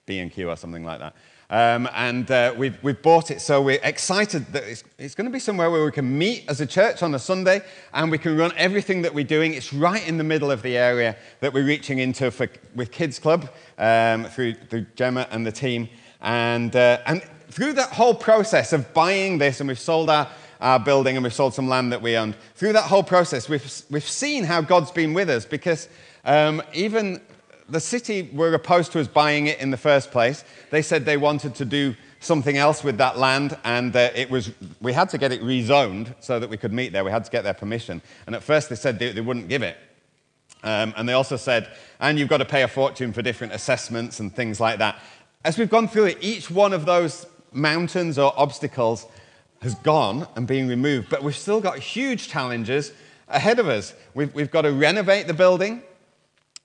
B&Q 0.06 0.48
or 0.48 0.56
something 0.56 0.84
like 0.84 1.00
that. 1.00 1.14
Um, 1.50 1.88
and 1.94 2.30
uh, 2.30 2.54
we've, 2.56 2.80
we've 2.80 3.02
bought 3.02 3.32
it, 3.32 3.40
so 3.40 3.60
we're 3.60 3.80
excited 3.82 4.46
that 4.52 4.62
it's, 4.62 4.84
it's 4.98 5.16
going 5.16 5.24
to 5.24 5.32
be 5.32 5.40
somewhere 5.40 5.68
where 5.68 5.84
we 5.84 5.90
can 5.90 6.16
meet 6.16 6.44
as 6.48 6.60
a 6.60 6.66
church 6.66 7.02
on 7.02 7.12
a 7.16 7.18
Sunday 7.18 7.62
and 7.92 8.08
we 8.08 8.18
can 8.18 8.36
run 8.36 8.52
everything 8.56 9.02
that 9.02 9.12
we're 9.12 9.24
doing. 9.24 9.54
It's 9.54 9.72
right 9.72 10.06
in 10.06 10.16
the 10.16 10.22
middle 10.22 10.52
of 10.52 10.62
the 10.62 10.76
area 10.76 11.16
that 11.40 11.52
we're 11.52 11.66
reaching 11.66 11.98
into 11.98 12.30
for, 12.30 12.48
with 12.76 12.92
Kids 12.92 13.18
Club 13.18 13.50
um, 13.78 14.26
through, 14.26 14.54
through 14.68 14.86
Gemma 14.94 15.26
and 15.32 15.44
the 15.44 15.50
team. 15.50 15.88
And, 16.20 16.76
uh, 16.76 16.98
and 17.06 17.20
through 17.48 17.72
that 17.72 17.90
whole 17.90 18.14
process 18.14 18.72
of 18.72 18.94
buying 18.94 19.38
this, 19.38 19.58
and 19.58 19.66
we've 19.66 19.76
sold 19.76 20.08
our, 20.08 20.28
our 20.60 20.78
building 20.78 21.16
and 21.16 21.24
we've 21.24 21.34
sold 21.34 21.52
some 21.52 21.68
land 21.68 21.92
that 21.92 22.00
we 22.00 22.16
owned, 22.16 22.36
through 22.54 22.74
that 22.74 22.84
whole 22.84 23.02
process, 23.02 23.48
we've, 23.48 23.82
we've 23.90 24.08
seen 24.08 24.44
how 24.44 24.60
God's 24.60 24.92
been 24.92 25.14
with 25.14 25.28
us 25.28 25.44
because 25.46 25.88
um, 26.24 26.62
even 26.72 27.20
the 27.70 27.80
city 27.80 28.30
were 28.32 28.52
opposed 28.52 28.92
to 28.92 29.00
us 29.00 29.08
buying 29.08 29.46
it 29.46 29.60
in 29.60 29.70
the 29.70 29.76
first 29.76 30.10
place. 30.10 30.44
They 30.70 30.82
said 30.82 31.04
they 31.04 31.16
wanted 31.16 31.54
to 31.56 31.64
do 31.64 31.94
something 32.20 32.56
else 32.56 32.84
with 32.84 32.98
that 32.98 33.16
land, 33.16 33.56
and 33.64 33.96
uh, 33.96 34.10
it 34.14 34.30
was, 34.30 34.50
we 34.80 34.92
had 34.92 35.08
to 35.10 35.18
get 35.18 35.32
it 35.32 35.40
rezoned 35.42 36.14
so 36.20 36.38
that 36.38 36.50
we 36.50 36.56
could 36.56 36.72
meet 36.72 36.92
there. 36.92 37.04
We 37.04 37.10
had 37.10 37.24
to 37.24 37.30
get 37.30 37.44
their 37.44 37.54
permission. 37.54 38.02
And 38.26 38.34
at 38.34 38.42
first 38.42 38.68
they 38.68 38.76
said 38.76 38.98
they, 38.98 39.12
they 39.12 39.20
wouldn't 39.20 39.48
give 39.48 39.62
it. 39.62 39.76
Um, 40.62 40.92
and 40.96 41.08
they 41.08 41.14
also 41.14 41.36
said, 41.36 41.70
and 41.98 42.18
you've 42.18 42.28
got 42.28 42.38
to 42.38 42.44
pay 42.44 42.62
a 42.62 42.68
fortune 42.68 43.12
for 43.12 43.22
different 43.22 43.54
assessments 43.54 44.20
and 44.20 44.34
things 44.34 44.60
like 44.60 44.78
that. 44.78 45.00
As 45.44 45.56
we've 45.56 45.70
gone 45.70 45.88
through 45.88 46.06
it, 46.06 46.18
each 46.20 46.50
one 46.50 46.74
of 46.74 46.84
those 46.84 47.26
mountains 47.52 48.18
or 48.18 48.34
obstacles 48.36 49.06
has 49.62 49.74
gone 49.76 50.28
and 50.36 50.46
been 50.46 50.68
removed, 50.68 51.08
but 51.08 51.22
we've 51.22 51.36
still 51.36 51.60
got 51.60 51.78
huge 51.78 52.28
challenges 52.28 52.92
ahead 53.28 53.58
of 53.58 53.68
us. 53.68 53.94
We've, 54.14 54.34
we've 54.34 54.50
got 54.50 54.62
to 54.62 54.72
renovate 54.72 55.26
the 55.26 55.34
building. 55.34 55.82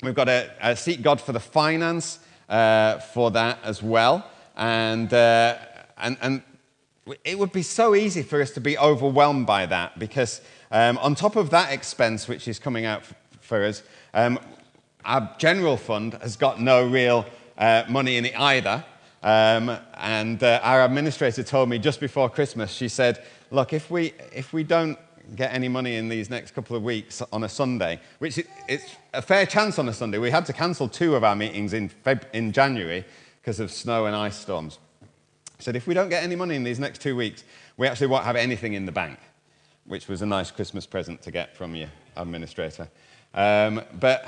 We've 0.04 0.14
got 0.14 0.26
to 0.26 0.52
uh, 0.60 0.76
seek 0.76 1.02
God 1.02 1.22
for 1.22 1.32
the 1.32 1.40
finance 1.40 2.20
uh, 2.50 3.00
for 3.00 3.32
that 3.32 3.60
as 3.64 3.82
well. 3.82 4.30
And, 4.58 5.12
uh, 5.14 5.58
and, 5.98 6.18
and 6.22 6.42
it 7.24 7.40
would 7.40 7.54
be 7.54 7.62
so 7.62 7.96
easy 7.96 8.22
for 8.22 8.42
us 8.42 8.52
to 8.52 8.62
be 8.62 8.78
overwhelmed 8.78 9.48
by 9.48 9.66
that 9.68 9.98
because, 9.98 10.42
um, 10.70 10.98
on 10.98 11.16
top 11.16 11.38
of 11.38 11.50
that 11.52 11.72
expense 11.72 12.28
which 12.28 12.48
is 12.50 12.60
coming 12.60 12.86
out 12.86 13.04
for 13.40 13.64
us, 13.64 13.84
um, 14.14 14.38
our 15.06 15.34
general 15.38 15.78
fund 15.78 16.16
has 16.16 16.36
got 16.36 16.60
no 16.60 16.86
real 16.86 17.26
uh, 17.58 17.84
money 17.88 18.18
in 18.18 18.26
it 18.26 18.38
either. 18.38 18.84
Um, 19.24 19.78
and 19.96 20.44
uh, 20.44 20.60
our 20.62 20.84
administrator 20.84 21.44
told 21.44 21.70
me 21.70 21.80
just 21.80 22.02
before 22.02 22.30
Christmas, 22.30 22.72
she 22.72 22.90
said, 22.90 23.24
Look, 23.50 23.72
if 23.72 23.90
we, 23.90 24.14
if 24.34 24.52
we 24.52 24.64
don't 24.64 25.00
get 25.36 25.54
any 25.54 25.68
money 25.68 25.96
in 25.96 26.10
these 26.10 26.30
next 26.30 26.52
couple 26.52 26.76
of 26.76 26.84
weeks 26.84 27.22
on 27.34 27.44
a 27.44 27.50
Sunday, 27.50 28.00
which 28.20 28.40
it's 28.68 28.96
a 29.14 29.22
fair 29.22 29.46
chance 29.46 29.80
on 29.80 29.90
a 29.90 29.94
Sunday. 29.94 30.18
We 30.18 30.32
had 30.32 30.46
to 30.46 30.54
cancel 30.54 30.88
two 30.88 31.16
of 31.16 31.24
our 31.24 31.36
meetings 31.36 31.74
in, 31.74 31.90
Feb- 31.90 32.26
in 32.34 32.52
January 32.52 33.06
because 33.42 33.60
of 33.60 33.72
snow 33.72 34.06
and 34.06 34.16
ice 34.16 34.38
storms. 34.38 34.80
Said, 35.60 35.76
if 35.76 35.88
we 35.88 35.94
don't 35.94 36.10
get 36.10 36.24
any 36.24 36.36
money 36.36 36.56
in 36.56 36.64
these 36.64 36.80
next 36.80 37.02
two 37.02 37.16
weeks, 37.16 37.44
we 37.78 37.88
actually 37.88 38.08
won't 38.08 38.26
have 38.26 38.36
anything 38.36 38.74
in 38.74 38.86
the 38.86 38.92
bank, 38.92 39.18
which 39.86 40.08
was 40.08 40.22
a 40.22 40.26
nice 40.26 40.52
Christmas 40.52 40.86
present 40.86 41.22
to 41.24 41.32
get 41.32 41.56
from 41.56 41.76
your 41.76 41.90
administrator. 42.18 42.90
Um, 43.34 43.82
but, 44.00 44.26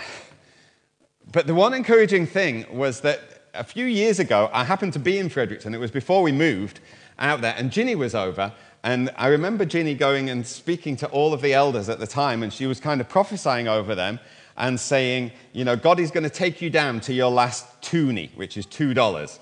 but 1.32 1.48
the 1.48 1.54
one 1.54 1.74
encouraging 1.74 2.28
thing 2.28 2.66
was 2.76 3.02
that 3.02 3.20
a 3.54 3.64
few 3.64 3.86
years 3.86 4.20
ago, 4.20 4.50
I 4.54 4.64
happened 4.64 4.94
to 4.94 5.00
be 5.00 5.18
in 5.18 5.30
Fredericton. 5.30 5.74
It 5.74 5.80
was 5.80 5.92
before 5.92 6.22
we 6.22 6.32
moved 6.32 6.80
out 7.20 7.42
there, 7.42 7.56
and 7.58 7.72
Ginny 7.72 7.96
was 7.96 8.14
over. 8.16 8.54
And 8.88 9.12
I 9.18 9.28
remember 9.28 9.66
Ginny 9.66 9.96
going 9.96 10.30
and 10.30 10.48
speaking 10.48 10.96
to 10.96 11.08
all 11.08 11.34
of 11.34 11.42
the 11.42 11.54
elders 11.54 11.90
at 11.90 12.00
the 12.00 12.08
time, 12.08 12.42
and 12.42 12.54
she 12.54 12.66
was 12.68 12.80
kind 12.80 13.02
of 13.02 13.10
prophesying 13.10 13.68
over 13.68 13.96
them 13.96 14.18
and 14.56 14.80
saying, 14.80 15.34
you 15.52 15.66
know, 15.66 15.76
God 15.76 16.00
is 16.00 16.10
going 16.10 16.24
to 16.24 16.30
take 16.30 16.62
you 16.62 16.70
down 16.70 17.02
to 17.02 17.14
your 17.14 17.30
last 17.30 17.66
toonie, 17.82 18.32
which 18.36 18.56
is 18.56 18.66
$2. 18.66 19.40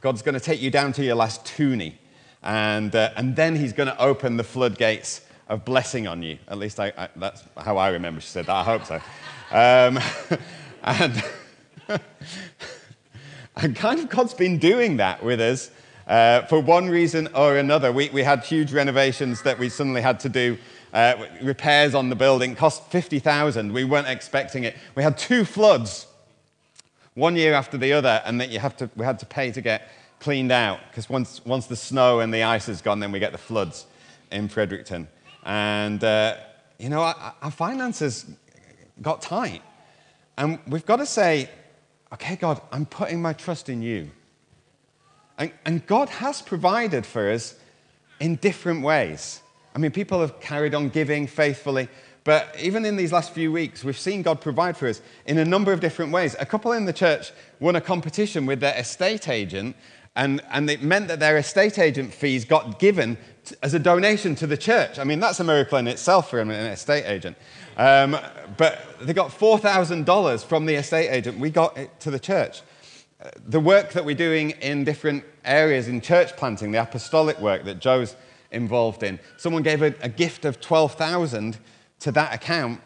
God's 0.00 0.22
going 0.22 0.34
to 0.34 0.40
take 0.40 0.60
you 0.60 0.72
down 0.72 0.92
to 0.94 1.04
your 1.04 1.14
last 1.14 1.46
toonie. 1.46 1.96
And, 2.42 2.92
uh, 2.96 3.10
and 3.14 3.36
then 3.36 3.54
he's 3.54 3.72
going 3.72 3.86
to 3.86 3.96
open 4.00 4.36
the 4.36 4.42
floodgates 4.42 5.20
of 5.48 5.64
blessing 5.64 6.08
on 6.08 6.20
you. 6.24 6.38
At 6.48 6.58
least 6.58 6.80
I, 6.80 6.92
I, 6.98 7.08
that's 7.14 7.44
how 7.56 7.76
I 7.76 7.90
remember 7.90 8.20
she 8.20 8.26
said 8.26 8.46
that. 8.46 8.56
I 8.56 8.64
hope 8.64 8.84
so. 8.84 8.96
Um, 9.52 10.00
and, 10.82 11.24
and 13.58 13.76
kind 13.76 14.00
of 14.00 14.08
God's 14.08 14.34
been 14.34 14.58
doing 14.58 14.96
that 14.96 15.22
with 15.22 15.40
us 15.40 15.70
uh, 16.06 16.42
for 16.42 16.60
one 16.60 16.88
reason 16.88 17.28
or 17.34 17.56
another. 17.56 17.92
We, 17.92 18.10
we 18.10 18.22
had 18.22 18.44
huge 18.44 18.72
renovations 18.72 19.42
that 19.42 19.58
we 19.58 19.68
suddenly 19.68 20.02
had 20.02 20.20
to 20.20 20.28
do. 20.28 20.58
Uh, 20.92 21.26
repairs 21.42 21.94
on 21.94 22.10
the 22.10 22.16
building 22.16 22.54
cost 22.54 22.84
50,000. 22.90 23.72
We 23.72 23.84
weren't 23.84 24.08
expecting 24.08 24.64
it. 24.64 24.76
We 24.94 25.02
had 25.02 25.16
two 25.16 25.44
floods, 25.44 26.06
one 27.14 27.34
year 27.34 27.54
after 27.54 27.78
the 27.78 27.92
other, 27.94 28.22
and 28.26 28.40
that 28.40 28.50
you 28.50 28.58
have 28.58 28.76
to, 28.76 28.90
we 28.96 29.04
had 29.04 29.18
to 29.20 29.26
pay 29.26 29.52
to 29.52 29.60
get 29.60 29.88
cleaned 30.20 30.52
out 30.52 30.80
because 30.90 31.08
once, 31.08 31.44
once 31.44 31.66
the 31.66 31.76
snow 31.76 32.20
and 32.20 32.32
the 32.32 32.42
ice 32.42 32.68
is 32.68 32.82
gone, 32.82 33.00
then 33.00 33.10
we 33.10 33.18
get 33.18 33.32
the 33.32 33.38
floods 33.38 33.86
in 34.30 34.48
Fredericton. 34.48 35.08
And, 35.44 36.02
uh, 36.04 36.36
you 36.78 36.88
know, 36.88 37.00
our, 37.00 37.34
our 37.42 37.50
finances 37.50 38.26
got 39.00 39.22
tight. 39.22 39.62
And 40.36 40.58
we've 40.66 40.86
got 40.86 40.96
to 40.96 41.06
say, 41.06 41.50
okay, 42.12 42.36
God, 42.36 42.60
I'm 42.70 42.86
putting 42.86 43.20
my 43.20 43.32
trust 43.32 43.68
in 43.68 43.82
you. 43.82 44.10
And, 45.38 45.52
and 45.64 45.86
God 45.86 46.08
has 46.08 46.42
provided 46.42 47.06
for 47.06 47.30
us 47.30 47.56
in 48.20 48.36
different 48.36 48.82
ways. 48.82 49.40
I 49.74 49.78
mean, 49.78 49.90
people 49.90 50.20
have 50.20 50.40
carried 50.40 50.74
on 50.74 50.90
giving 50.90 51.26
faithfully, 51.26 51.88
but 52.24 52.54
even 52.60 52.84
in 52.84 52.96
these 52.96 53.12
last 53.12 53.32
few 53.32 53.50
weeks, 53.50 53.82
we've 53.82 53.98
seen 53.98 54.22
God 54.22 54.40
provide 54.40 54.76
for 54.76 54.86
us 54.86 55.00
in 55.26 55.38
a 55.38 55.44
number 55.44 55.72
of 55.72 55.80
different 55.80 56.12
ways. 56.12 56.36
A 56.38 56.46
couple 56.46 56.72
in 56.72 56.84
the 56.84 56.92
church 56.92 57.32
won 57.58 57.74
a 57.74 57.80
competition 57.80 58.46
with 58.46 58.60
their 58.60 58.76
estate 58.78 59.28
agent, 59.28 59.74
and, 60.14 60.40
and 60.50 60.70
it 60.70 60.82
meant 60.82 61.08
that 61.08 61.20
their 61.20 61.38
estate 61.38 61.78
agent 61.78 62.12
fees 62.12 62.44
got 62.44 62.78
given 62.78 63.16
to, 63.46 63.56
as 63.62 63.74
a 63.74 63.78
donation 63.78 64.34
to 64.36 64.46
the 64.46 64.56
church. 64.56 64.98
I 64.98 65.04
mean, 65.04 65.18
that's 65.18 65.40
a 65.40 65.44
miracle 65.44 65.78
in 65.78 65.88
itself 65.88 66.30
for 66.30 66.38
an 66.38 66.50
estate 66.50 67.06
agent. 67.06 67.36
Um, 67.76 68.16
but 68.58 69.00
they 69.00 69.14
got 69.14 69.30
$4,000 69.30 70.44
from 70.44 70.66
the 70.66 70.74
estate 70.74 71.08
agent. 71.08 71.38
We 71.38 71.50
got 71.50 71.76
it 71.78 71.98
to 72.00 72.10
the 72.10 72.20
church 72.20 72.62
the 73.46 73.60
work 73.60 73.92
that 73.92 74.04
we're 74.04 74.14
doing 74.14 74.50
in 74.50 74.84
different 74.84 75.24
areas 75.44 75.88
in 75.88 76.00
church 76.00 76.36
planting, 76.36 76.72
the 76.72 76.82
apostolic 76.82 77.38
work 77.38 77.64
that 77.64 77.78
Joe's 77.78 78.16
involved 78.50 79.02
in, 79.02 79.18
someone 79.36 79.62
gave 79.62 79.82
a, 79.82 79.94
a 80.00 80.08
gift 80.08 80.44
of 80.44 80.60
12,000 80.60 81.58
to 82.00 82.12
that 82.12 82.34
account 82.34 82.80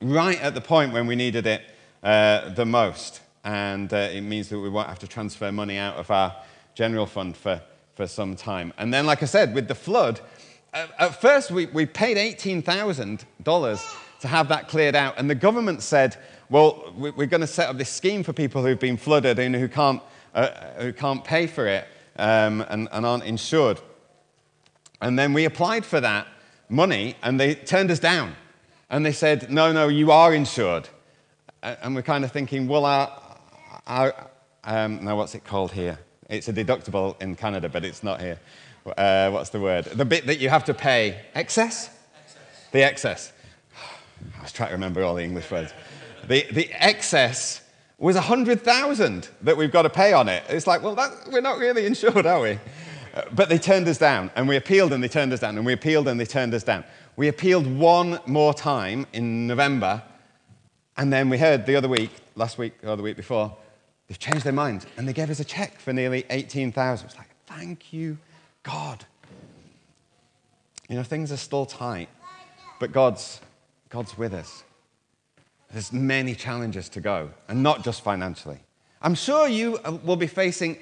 right 0.00 0.40
at 0.40 0.54
the 0.54 0.60
point 0.60 0.92
when 0.92 1.06
we 1.06 1.16
needed 1.16 1.46
it 1.46 1.62
uh, 2.02 2.50
the 2.50 2.66
most. 2.66 3.20
And 3.44 3.92
uh, 3.92 4.08
it 4.12 4.22
means 4.22 4.48
that 4.48 4.58
we 4.58 4.68
won't 4.68 4.88
have 4.88 4.98
to 5.00 5.08
transfer 5.08 5.50
money 5.52 5.78
out 5.78 5.96
of 5.96 6.10
our 6.10 6.34
general 6.74 7.06
fund 7.06 7.36
for, 7.36 7.62
for 7.94 8.06
some 8.06 8.36
time. 8.36 8.72
And 8.76 8.92
then, 8.92 9.06
like 9.06 9.22
I 9.22 9.26
said, 9.26 9.54
with 9.54 9.68
the 9.68 9.74
flood, 9.74 10.20
at, 10.74 10.90
at 10.98 11.20
first 11.20 11.50
we, 11.50 11.66
we 11.66 11.86
paid 11.86 12.16
$18,000 12.16 13.96
to 14.20 14.28
have 14.28 14.48
that 14.48 14.68
cleared 14.68 14.94
out. 14.94 15.14
And 15.16 15.30
the 15.30 15.34
government 15.34 15.82
said, 15.82 16.16
well, 16.48 16.92
we're 16.96 17.26
going 17.26 17.40
to 17.40 17.46
set 17.46 17.68
up 17.68 17.76
this 17.76 17.90
scheme 17.90 18.22
for 18.22 18.32
people 18.32 18.64
who've 18.64 18.78
been 18.78 18.96
flooded 18.96 19.38
and 19.38 19.54
who 19.54 19.68
can't, 19.68 20.00
uh, 20.34 20.48
who 20.78 20.92
can't 20.92 21.24
pay 21.24 21.46
for 21.46 21.66
it 21.66 21.86
um, 22.16 22.64
and, 22.68 22.88
and 22.92 23.04
aren't 23.04 23.24
insured. 23.24 23.80
And 25.00 25.18
then 25.18 25.32
we 25.32 25.44
applied 25.44 25.84
for 25.84 26.00
that 26.00 26.26
money 26.68 27.16
and 27.22 27.40
they 27.40 27.54
turned 27.54 27.90
us 27.90 27.98
down. 27.98 28.36
And 28.88 29.04
they 29.04 29.12
said, 29.12 29.50
no, 29.50 29.72
no, 29.72 29.88
you 29.88 30.12
are 30.12 30.32
insured. 30.32 30.88
And 31.62 31.94
we're 31.96 32.02
kind 32.02 32.24
of 32.24 32.30
thinking, 32.30 32.68
well, 32.68 32.84
our, 32.84 33.10
our 33.86 34.14
um, 34.62 35.04
now 35.04 35.16
what's 35.16 35.34
it 35.34 35.44
called 35.44 35.72
here? 35.72 35.98
It's 36.28 36.48
a 36.48 36.52
deductible 36.52 37.20
in 37.20 37.36
Canada, 37.36 37.68
but 37.68 37.84
it's 37.84 38.02
not 38.02 38.20
here. 38.20 38.38
Uh, 38.96 39.30
what's 39.30 39.50
the 39.50 39.60
word? 39.60 39.84
The 39.84 40.04
bit 40.04 40.26
that 40.26 40.38
you 40.38 40.48
have 40.48 40.64
to 40.64 40.74
pay. 40.74 41.20
Excess? 41.34 41.90
excess. 42.20 42.68
The 42.72 42.82
excess. 42.82 43.32
I 44.38 44.42
was 44.42 44.52
trying 44.52 44.70
to 44.70 44.74
remember 44.74 45.02
all 45.02 45.14
the 45.14 45.24
English 45.24 45.50
words. 45.50 45.72
The, 46.28 46.44
the 46.50 46.68
excess 46.72 47.62
was 47.98 48.16
100,000 48.16 49.28
that 49.42 49.56
we've 49.56 49.70
got 49.70 49.82
to 49.82 49.90
pay 49.90 50.12
on 50.12 50.28
it. 50.28 50.44
It's 50.48 50.66
like, 50.66 50.82
well, 50.82 50.94
that, 50.96 51.12
we're 51.30 51.40
not 51.40 51.58
really 51.58 51.86
insured, 51.86 52.26
are 52.26 52.40
we? 52.40 52.58
Uh, 53.14 53.22
but 53.32 53.48
they 53.48 53.58
turned 53.58 53.88
us 53.88 53.96
down, 53.96 54.30
and 54.36 54.46
we 54.48 54.56
appealed 54.56 54.92
and 54.92 55.02
they 55.02 55.08
turned 55.08 55.32
us 55.32 55.40
down, 55.40 55.56
and 55.56 55.64
we 55.64 55.72
appealed 55.72 56.08
and 56.08 56.20
they 56.20 56.26
turned 56.26 56.52
us 56.52 56.62
down. 56.62 56.84
We 57.16 57.28
appealed 57.28 57.66
one 57.66 58.18
more 58.26 58.52
time 58.52 59.06
in 59.12 59.46
November, 59.46 60.02
and 60.96 61.12
then 61.12 61.30
we 61.30 61.38
heard 61.38 61.64
the 61.64 61.76
other 61.76 61.88
week, 61.88 62.10
last 62.34 62.58
week 62.58 62.74
or 62.82 62.96
the 62.96 63.02
week 63.02 63.16
before, 63.16 63.56
they've 64.08 64.18
changed 64.18 64.44
their 64.44 64.52
mind, 64.52 64.84
and 64.98 65.08
they 65.08 65.14
gave 65.14 65.30
us 65.30 65.40
a 65.40 65.44
check 65.44 65.78
for 65.78 65.92
nearly 65.92 66.26
18,000. 66.28 67.06
It's 67.06 67.16
like, 67.16 67.30
thank 67.46 67.92
you, 67.92 68.18
God. 68.62 69.06
You 70.88 70.96
know, 70.96 71.02
things 71.02 71.32
are 71.32 71.38
still 71.38 71.64
tight, 71.64 72.10
but 72.78 72.92
God's, 72.92 73.40
God's 73.88 74.18
with 74.18 74.34
us. 74.34 74.64
There's 75.76 75.92
many 75.92 76.34
challenges 76.34 76.88
to 76.88 77.02
go, 77.02 77.28
and 77.48 77.62
not 77.62 77.84
just 77.84 78.00
financially. 78.00 78.60
I'm 79.02 79.14
sure 79.14 79.46
you 79.46 79.76
uh, 79.84 79.98
will 80.02 80.16
be 80.16 80.26
facing 80.26 80.78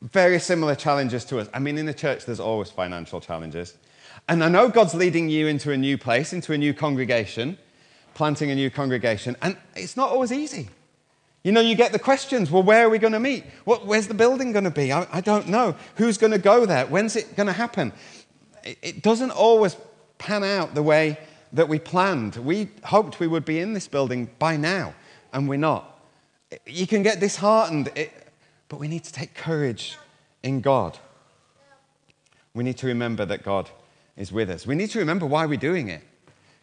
very 0.00 0.38
similar 0.38 0.74
challenges 0.74 1.26
to 1.26 1.38
us. 1.38 1.50
I 1.52 1.58
mean, 1.58 1.76
in 1.76 1.84
the 1.84 1.92
church, 1.92 2.24
there's 2.24 2.40
always 2.40 2.70
financial 2.70 3.20
challenges. 3.20 3.74
And 4.26 4.42
I 4.42 4.48
know 4.48 4.70
God's 4.70 4.94
leading 4.94 5.28
you 5.28 5.48
into 5.48 5.70
a 5.70 5.76
new 5.76 5.98
place, 5.98 6.32
into 6.32 6.54
a 6.54 6.56
new 6.56 6.72
congregation, 6.72 7.58
planting 8.14 8.50
a 8.50 8.54
new 8.54 8.70
congregation, 8.70 9.36
and 9.42 9.54
it's 9.76 9.98
not 9.98 10.08
always 10.08 10.32
easy. 10.32 10.70
You 11.44 11.52
know, 11.52 11.60
you 11.60 11.74
get 11.74 11.92
the 11.92 11.98
questions 11.98 12.50
well, 12.50 12.62
where 12.62 12.86
are 12.86 12.88
we 12.88 12.96
going 12.96 13.12
to 13.12 13.20
meet? 13.20 13.44
What, 13.66 13.84
where's 13.84 14.08
the 14.08 14.14
building 14.14 14.52
going 14.52 14.64
to 14.64 14.70
be? 14.70 14.94
I, 14.94 15.06
I 15.12 15.20
don't 15.20 15.48
know. 15.48 15.76
Who's 15.96 16.16
going 16.16 16.32
to 16.32 16.38
go 16.38 16.64
there? 16.64 16.86
When's 16.86 17.16
it 17.16 17.36
going 17.36 17.48
to 17.48 17.52
happen? 17.52 17.92
It, 18.64 18.78
it 18.80 19.02
doesn't 19.02 19.30
always 19.30 19.76
pan 20.16 20.42
out 20.42 20.74
the 20.74 20.82
way 20.82 21.18
that 21.52 21.68
we 21.68 21.78
planned. 21.78 22.36
We 22.36 22.68
hoped 22.84 23.20
we 23.20 23.26
would 23.26 23.44
be 23.44 23.58
in 23.58 23.72
this 23.72 23.88
building 23.88 24.30
by 24.38 24.56
now, 24.56 24.94
and 25.32 25.48
we're 25.48 25.56
not. 25.58 26.00
You 26.66 26.86
can 26.86 27.02
get 27.02 27.20
disheartened, 27.20 27.90
but 28.68 28.78
we 28.78 28.88
need 28.88 29.04
to 29.04 29.12
take 29.12 29.34
courage 29.34 29.96
in 30.42 30.60
God. 30.60 30.98
We 32.54 32.64
need 32.64 32.78
to 32.78 32.86
remember 32.86 33.24
that 33.24 33.42
God 33.42 33.70
is 34.16 34.32
with 34.32 34.50
us. 34.50 34.66
We 34.66 34.74
need 34.74 34.90
to 34.90 34.98
remember 34.98 35.26
why 35.26 35.46
we're 35.46 35.58
doing 35.58 35.88
it. 35.88 36.02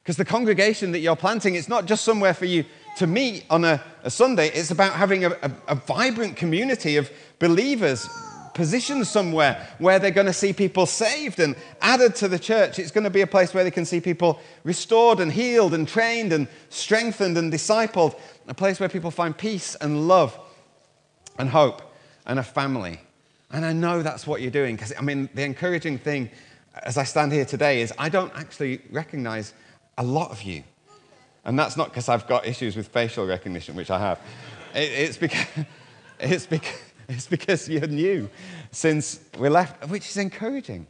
Because 0.03 0.17
the 0.17 0.25
congregation 0.25 0.91
that 0.91 0.99
you're 0.99 1.15
planting, 1.15 1.55
it's 1.55 1.69
not 1.69 1.87
just 1.87 2.03
somewhere 2.03 2.33
for 2.33 2.45
you 2.45 2.65
to 2.97 3.07
meet 3.07 3.43
on 3.49 3.65
a, 3.65 3.83
a 4.03 4.11
Sunday, 4.11 4.49
it's 4.49 4.69
about 4.69 4.93
having 4.93 5.25
a, 5.25 5.31
a, 5.41 5.51
a 5.69 5.75
vibrant 5.75 6.35
community 6.35 6.97
of 6.97 7.09
believers 7.39 8.07
positioned 8.55 9.05
somewhere 9.05 9.67
where 9.77 9.99
they're 9.99 10.09
going 10.09 10.25
to 10.25 10.33
see 10.33 10.53
people 10.53 10.87
saved 10.87 11.39
and 11.39 11.55
added 11.81 12.15
to 12.15 12.27
the 12.27 12.39
church. 12.39 12.79
It's 12.79 12.89
going 12.89 13.03
to 13.03 13.11
be 13.11 13.21
a 13.21 13.27
place 13.27 13.53
where 13.53 13.63
they 13.63 13.69
can 13.69 13.85
see 13.85 13.99
people 13.99 14.39
restored 14.63 15.19
and 15.19 15.31
healed 15.31 15.75
and 15.75 15.87
trained 15.87 16.33
and 16.33 16.47
strengthened 16.69 17.37
and 17.37 17.53
discipled. 17.53 18.17
A 18.47 18.53
place 18.53 18.79
where 18.79 18.89
people 18.89 19.11
find 19.11 19.37
peace 19.37 19.75
and 19.75 20.07
love 20.07 20.39
and 21.37 21.49
hope 21.49 21.93
and 22.25 22.39
a 22.39 22.43
family. 22.43 22.99
And 23.51 23.65
I 23.65 23.73
know 23.73 24.01
that's 24.01 24.25
what 24.25 24.41
you're 24.41 24.51
doing 24.51 24.75
because, 24.75 24.93
I 24.97 25.01
mean, 25.01 25.29
the 25.35 25.43
encouraging 25.43 25.99
thing 25.99 26.31
as 26.83 26.97
I 26.97 27.03
stand 27.03 27.31
here 27.33 27.45
today 27.45 27.81
is 27.81 27.93
I 27.97 28.09
don't 28.09 28.33
actually 28.35 28.81
recognize 28.89 29.53
a 29.97 30.03
lot 30.03 30.31
of 30.31 30.41
you. 30.41 30.63
And 31.43 31.59
that's 31.59 31.77
not 31.77 31.89
because 31.89 32.09
I've 32.09 32.25
got 32.25 32.47
issues 32.47 32.75
with 32.75 32.87
facial 32.87 33.27
recognition, 33.27 33.75
which 33.75 33.91
I 33.91 33.99
have. 33.99 34.19
it's 34.73 35.17
because. 35.17 35.45
It's 36.17 36.45
because 36.45 36.79
It's 37.09 37.27
because 37.27 37.69
you're 37.69 37.87
new 37.87 38.29
since 38.71 39.19
we 39.37 39.49
left, 39.49 39.87
which 39.89 40.09
is 40.09 40.17
encouraging. 40.17 40.87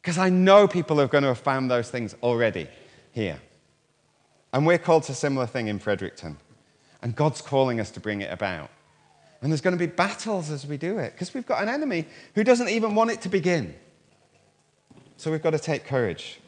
Because 0.00 0.18
I 0.18 0.28
know 0.28 0.68
people 0.68 1.00
are 1.00 1.08
going 1.08 1.22
to 1.22 1.28
have 1.28 1.38
found 1.38 1.70
those 1.70 1.90
things 1.90 2.14
already 2.22 2.68
here. 3.10 3.40
And 4.52 4.66
we're 4.66 4.78
called 4.78 5.02
to 5.04 5.12
a 5.12 5.14
similar 5.14 5.46
thing 5.46 5.66
in 5.66 5.78
Fredericton. 5.80 6.36
And 7.02 7.16
God's 7.16 7.42
calling 7.42 7.80
us 7.80 7.90
to 7.92 8.00
bring 8.00 8.20
it 8.20 8.32
about. 8.32 8.70
And 9.42 9.52
there's 9.52 9.60
going 9.60 9.76
to 9.76 9.78
be 9.78 9.90
battles 9.90 10.50
as 10.50 10.66
we 10.66 10.76
do 10.76 10.98
it 10.98 11.12
because 11.12 11.34
we've 11.34 11.46
got 11.46 11.62
an 11.62 11.68
enemy 11.68 12.06
who 12.34 12.44
doesn't 12.44 12.68
even 12.68 12.94
want 12.94 13.10
it 13.10 13.20
to 13.22 13.28
begin. 13.28 13.74
So 15.16 15.30
we've 15.30 15.42
got 15.42 15.50
to 15.50 15.58
take 15.58 15.84
courage. 15.84 16.40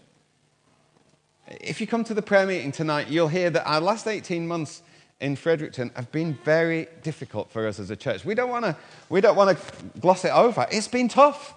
If 1.61 1.81
you 1.81 1.87
come 1.87 2.05
to 2.05 2.15
the 2.15 2.23
prayer 2.23 2.47
meeting 2.47 2.73
tonight, 2.73 3.09
you'll 3.09 3.29
hear 3.29 3.51
that 3.51 3.67
our 3.67 3.81
last 3.81 4.07
18 4.07 4.47
months 4.47 4.83
in 5.21 5.37
Fredericton 5.37 5.91
have 5.97 6.13
been 6.13 6.39
very 6.45 6.89
difficult 7.03 7.51
for 7.51 7.67
us 7.67 7.79
as 7.79 7.91
a 7.91 7.97
church. 7.97 8.25
We 8.25 8.35
don't 8.35 8.51
want 8.51 8.65
to 8.65 8.77
we 9.09 9.21
don't 9.21 9.37
want 9.37 9.59
to 9.59 9.85
gloss 10.01 10.25
it 10.25 10.33
over. 10.33 10.67
It's 10.71 10.89
been 10.89 11.09
tough. 11.09 11.55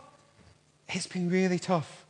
It's 0.90 1.08
been 1.08 1.30
really 1.30 1.60
tough. 1.60 2.06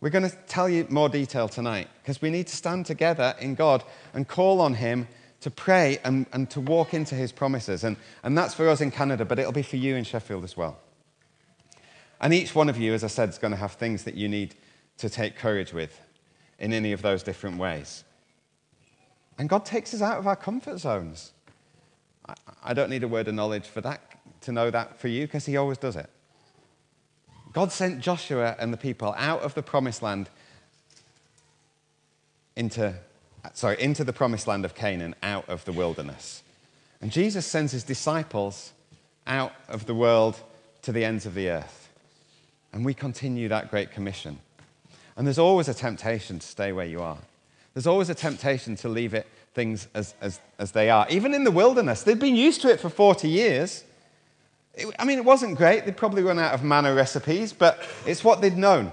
We're 0.00 0.10
going 0.10 0.28
to 0.28 0.36
tell 0.48 0.68
you 0.68 0.86
more 0.90 1.08
detail 1.08 1.48
tonight 1.48 1.88
because 2.02 2.20
we 2.20 2.30
need 2.30 2.48
to 2.48 2.56
stand 2.56 2.86
together 2.86 3.34
in 3.40 3.54
God 3.54 3.84
and 4.14 4.26
call 4.26 4.60
on 4.60 4.74
Him 4.74 5.06
to 5.42 5.50
pray 5.50 5.98
and, 6.04 6.26
and 6.32 6.50
to 6.50 6.60
walk 6.60 6.92
into 6.92 7.14
His 7.14 7.30
promises. 7.30 7.84
And, 7.84 7.96
and 8.24 8.36
that's 8.36 8.54
for 8.54 8.68
us 8.68 8.80
in 8.80 8.90
Canada, 8.90 9.24
but 9.24 9.38
it'll 9.38 9.52
be 9.52 9.62
for 9.62 9.76
you 9.76 9.94
in 9.94 10.02
Sheffield 10.02 10.42
as 10.42 10.56
well. 10.56 10.78
And 12.20 12.34
each 12.34 12.54
one 12.54 12.68
of 12.68 12.78
you, 12.78 12.94
as 12.94 13.04
I 13.04 13.08
said, 13.08 13.28
is 13.28 13.38
going 13.38 13.52
to 13.52 13.56
have 13.56 13.72
things 13.72 14.02
that 14.04 14.14
you 14.14 14.28
need 14.28 14.56
to 14.98 15.08
take 15.08 15.36
courage 15.36 15.72
with 15.72 16.00
in 16.58 16.72
any 16.72 16.92
of 16.92 17.02
those 17.02 17.22
different 17.22 17.58
ways. 17.58 18.02
And 19.38 19.48
God 19.48 19.64
takes 19.64 19.94
us 19.94 20.02
out 20.02 20.18
of 20.18 20.26
our 20.26 20.36
comfort 20.36 20.78
zones. 20.78 21.32
I, 22.62 22.74
don't 22.74 22.90
need 22.90 23.02
a 23.02 23.08
word 23.08 23.28
of 23.28 23.34
knowledge 23.34 23.66
for 23.66 23.80
that, 23.80 24.00
to 24.42 24.52
know 24.52 24.70
that 24.70 25.00
for 25.00 25.08
you, 25.08 25.26
because 25.26 25.46
He 25.46 25.56
always 25.56 25.78
does 25.78 25.96
it. 25.96 26.08
God 27.52 27.72
sent 27.72 28.00
Joshua 28.00 28.56
and 28.58 28.72
the 28.72 28.76
people 28.76 29.14
out 29.18 29.42
of 29.42 29.54
the 29.54 29.62
promised 29.62 30.02
land 30.02 30.30
into, 32.56 32.94
sorry, 33.52 33.80
into 33.80 34.04
the 34.04 34.12
promised 34.12 34.46
land 34.46 34.64
of 34.64 34.74
Canaan, 34.74 35.14
out 35.22 35.48
of 35.48 35.64
the 35.64 35.72
wilderness. 35.72 36.42
And 37.00 37.10
Jesus 37.10 37.46
sends 37.46 37.72
his 37.72 37.82
disciples 37.82 38.72
out 39.26 39.52
of 39.68 39.86
the 39.86 39.94
world 39.94 40.40
to 40.82 40.92
the 40.92 41.04
ends 41.04 41.26
of 41.26 41.34
the 41.34 41.50
earth. 41.50 41.90
And 42.72 42.84
we 42.84 42.94
continue 42.94 43.48
that 43.48 43.70
great 43.70 43.90
commission. 43.90 44.38
And 45.16 45.26
there's 45.26 45.38
always 45.38 45.68
a 45.68 45.74
temptation 45.74 46.38
to 46.38 46.46
stay 46.46 46.72
where 46.72 46.86
you 46.86 47.02
are. 47.02 47.18
There's 47.74 47.86
always 47.86 48.10
a 48.10 48.14
temptation 48.14 48.76
to 48.76 48.88
leave 48.88 49.14
it 49.14 49.26
things 49.54 49.88
as, 49.94 50.14
as, 50.20 50.40
as 50.58 50.72
they 50.72 50.90
are. 50.90 51.06
Even 51.10 51.34
in 51.34 51.44
the 51.44 51.50
wilderness, 51.50 52.02
they'd 52.02 52.18
been 52.18 52.36
used 52.36 52.62
to 52.62 52.70
it 52.70 52.80
for 52.80 52.88
40 52.88 53.28
years. 53.28 53.84
It, 54.74 54.94
I 54.98 55.04
mean, 55.04 55.18
it 55.18 55.24
wasn't 55.24 55.56
great. 55.56 55.84
They'd 55.84 55.96
probably 55.96 56.22
run 56.22 56.38
out 56.38 56.54
of 56.54 56.62
manna 56.62 56.94
recipes, 56.94 57.52
but 57.52 57.82
it's 58.06 58.24
what 58.24 58.40
they'd 58.40 58.56
known. 58.56 58.92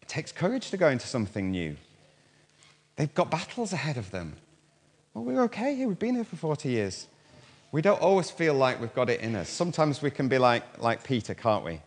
It 0.00 0.08
takes 0.08 0.32
courage 0.32 0.70
to 0.70 0.76
go 0.76 0.88
into 0.88 1.06
something 1.06 1.50
new. 1.50 1.76
They've 2.96 3.12
got 3.12 3.30
battles 3.30 3.72
ahead 3.72 3.98
of 3.98 4.10
them. 4.10 4.36
Well, 5.12 5.24
we're 5.24 5.42
okay 5.44 5.74
here. 5.74 5.88
We've 5.88 5.98
been 5.98 6.14
here 6.14 6.24
for 6.24 6.36
40 6.36 6.70
years. 6.70 7.06
We 7.72 7.82
don't 7.82 8.00
always 8.00 8.30
feel 8.30 8.54
like 8.54 8.80
we've 8.80 8.94
got 8.94 9.10
it 9.10 9.20
in 9.20 9.34
us. 9.34 9.50
Sometimes 9.50 10.00
we 10.00 10.10
can 10.10 10.28
be 10.28 10.38
like, 10.38 10.82
like 10.82 11.04
Peter, 11.04 11.34
can't 11.34 11.64
we? 11.64 11.80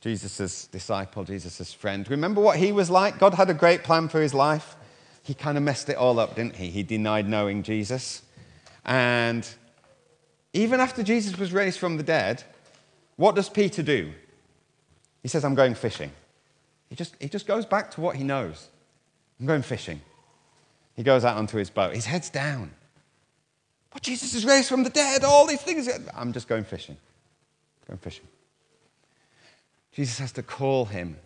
Jesus' 0.00 0.66
disciple, 0.66 1.24
Jesus' 1.24 1.72
friend. 1.72 2.08
Remember 2.08 2.40
what 2.40 2.58
he 2.58 2.70
was 2.72 2.90
like? 2.90 3.18
God 3.18 3.34
had 3.34 3.50
a 3.50 3.54
great 3.54 3.82
plan 3.82 4.08
for 4.08 4.20
his 4.20 4.34
life. 4.34 4.76
He 5.24 5.32
kind 5.32 5.56
of 5.56 5.64
messed 5.64 5.88
it 5.88 5.96
all 5.96 6.20
up, 6.20 6.36
didn't 6.36 6.56
he? 6.56 6.68
He 6.68 6.82
denied 6.82 7.26
knowing 7.26 7.62
Jesus. 7.62 8.22
And 8.84 9.48
even 10.52 10.80
after 10.80 11.02
Jesus 11.02 11.38
was 11.38 11.50
raised 11.50 11.78
from 11.78 11.96
the 11.96 12.02
dead, 12.02 12.44
what 13.16 13.34
does 13.34 13.48
Peter 13.48 13.82
do? 13.82 14.12
He 15.22 15.28
says, 15.28 15.42
I'm 15.42 15.54
going 15.54 15.74
fishing. 15.74 16.12
He 16.90 16.94
just, 16.94 17.16
he 17.18 17.28
just 17.30 17.46
goes 17.46 17.64
back 17.64 17.90
to 17.92 18.02
what 18.02 18.16
he 18.16 18.22
knows. 18.22 18.68
I'm 19.40 19.46
going 19.46 19.62
fishing. 19.62 20.02
He 20.94 21.02
goes 21.02 21.24
out 21.24 21.38
onto 21.38 21.56
his 21.56 21.70
boat. 21.70 21.94
His 21.94 22.04
head's 22.04 22.28
down. 22.28 22.70
But 23.90 24.02
Jesus 24.02 24.34
is 24.34 24.44
raised 24.44 24.68
from 24.68 24.82
the 24.82 24.90
dead, 24.90 25.24
all 25.24 25.46
these 25.46 25.62
things. 25.62 25.88
I'm 26.14 26.34
just 26.34 26.48
going 26.48 26.64
fishing. 26.64 26.98
Going 27.88 27.98
fishing. 27.98 28.26
Jesus 29.92 30.18
has 30.18 30.32
to 30.32 30.42
call 30.42 30.84
him 30.84 31.16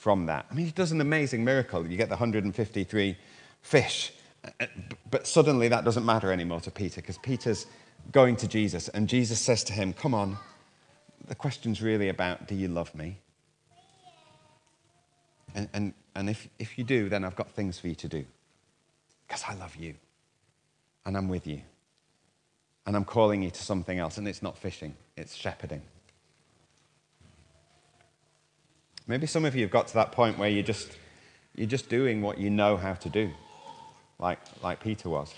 from 0.00 0.24
that. 0.24 0.46
I 0.50 0.54
mean, 0.54 0.64
he 0.64 0.72
does 0.72 0.92
an 0.92 1.02
amazing 1.02 1.44
miracle. 1.44 1.86
You 1.86 1.98
get 1.98 2.08
the 2.08 2.14
153 2.14 3.18
fish, 3.60 4.12
uh, 4.42 4.48
uh, 4.58 4.66
but 5.10 5.26
suddenly 5.26 5.68
that 5.68 5.84
doesn't 5.84 6.06
matter 6.06 6.32
anymore 6.32 6.60
to 6.60 6.70
Peter 6.70 7.02
because 7.02 7.18
Peter's 7.18 7.66
going 8.10 8.36
to 8.36 8.48
Jesus, 8.48 8.88
and 8.88 9.06
Jesus 9.06 9.38
says 9.38 9.62
to 9.64 9.74
him, 9.74 9.92
Come 9.92 10.14
on, 10.14 10.38
the 11.28 11.34
question's 11.34 11.82
really 11.82 12.08
about 12.08 12.48
do 12.48 12.54
you 12.54 12.68
love 12.68 12.94
me? 12.94 13.18
And, 15.54 15.68
and, 15.74 15.92
and 16.14 16.30
if, 16.30 16.48
if 16.58 16.78
you 16.78 16.84
do, 16.84 17.10
then 17.10 17.22
I've 17.22 17.36
got 17.36 17.50
things 17.50 17.78
for 17.78 17.88
you 17.88 17.94
to 17.96 18.08
do 18.08 18.24
because 19.28 19.44
I 19.46 19.54
love 19.54 19.76
you 19.76 19.96
and 21.04 21.14
I'm 21.14 21.28
with 21.28 21.46
you. 21.46 21.60
And 22.86 22.96
I'm 22.96 23.04
calling 23.04 23.42
you 23.42 23.50
to 23.50 23.62
something 23.62 23.98
else, 23.98 24.16
and 24.16 24.26
it's 24.26 24.42
not 24.42 24.56
fishing, 24.56 24.94
it's 25.14 25.34
shepherding. 25.34 25.82
Maybe 29.10 29.26
some 29.26 29.44
of 29.44 29.56
you 29.56 29.62
have 29.62 29.72
got 29.72 29.88
to 29.88 29.94
that 29.94 30.12
point 30.12 30.38
where 30.38 30.48
you're 30.48 30.62
just, 30.62 30.96
you're 31.56 31.66
just 31.66 31.88
doing 31.88 32.22
what 32.22 32.38
you 32.38 32.48
know 32.48 32.76
how 32.76 32.94
to 32.94 33.08
do, 33.08 33.32
like, 34.20 34.38
like 34.62 34.78
Peter 34.78 35.08
was. 35.08 35.34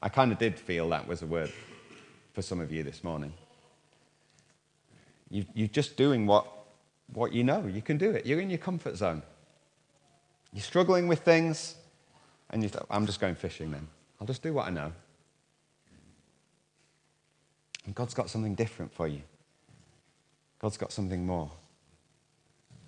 I 0.00 0.08
kind 0.08 0.32
of 0.32 0.38
did 0.38 0.58
feel 0.58 0.88
that 0.88 1.06
was 1.06 1.20
a 1.20 1.26
word 1.26 1.52
for 2.32 2.40
some 2.40 2.62
of 2.62 2.72
you 2.72 2.82
this 2.82 3.04
morning. 3.04 3.34
You, 5.28 5.44
you're 5.52 5.68
just 5.68 5.98
doing 5.98 6.26
what, 6.26 6.46
what 7.12 7.34
you 7.34 7.44
know. 7.44 7.66
You 7.66 7.82
can 7.82 7.98
do 7.98 8.10
it. 8.10 8.24
You're 8.24 8.40
in 8.40 8.48
your 8.48 8.56
comfort 8.56 8.96
zone. 8.96 9.22
You're 10.54 10.62
struggling 10.62 11.08
with 11.08 11.20
things, 11.20 11.74
and 12.48 12.62
you 12.62 12.70
thought, 12.70 12.86
I'm 12.88 13.04
just 13.04 13.20
going 13.20 13.34
fishing 13.34 13.70
then. 13.70 13.86
I'll 14.18 14.26
just 14.26 14.42
do 14.42 14.54
what 14.54 14.66
I 14.66 14.70
know. 14.70 14.92
And 17.84 17.94
God's 17.94 18.14
got 18.14 18.30
something 18.30 18.54
different 18.54 18.94
for 18.94 19.06
you. 19.06 19.20
God's 20.58 20.78
got 20.78 20.90
something 20.90 21.26
more. 21.26 21.50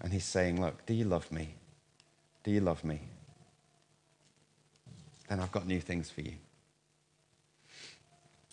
And 0.05 0.13
he's 0.13 0.25
saying, 0.27 0.61
Look, 0.61 0.85
do 0.85 0.93
you 0.93 1.07
love 1.07 1.33
me? 1.33 1.55
Do 2.45 2.51
you 2.51 2.61
love 2.61 2.85
me? 2.85 3.01
Then 5.31 5.41
I've 5.41 5.51
got 5.51 5.67
new 5.67 5.81
things 5.81 6.11
for 6.11 6.21
you. 6.21 6.35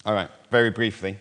All 0.05 0.13
right, 0.13 0.29
very 0.49 0.69
briefly. 0.71 1.19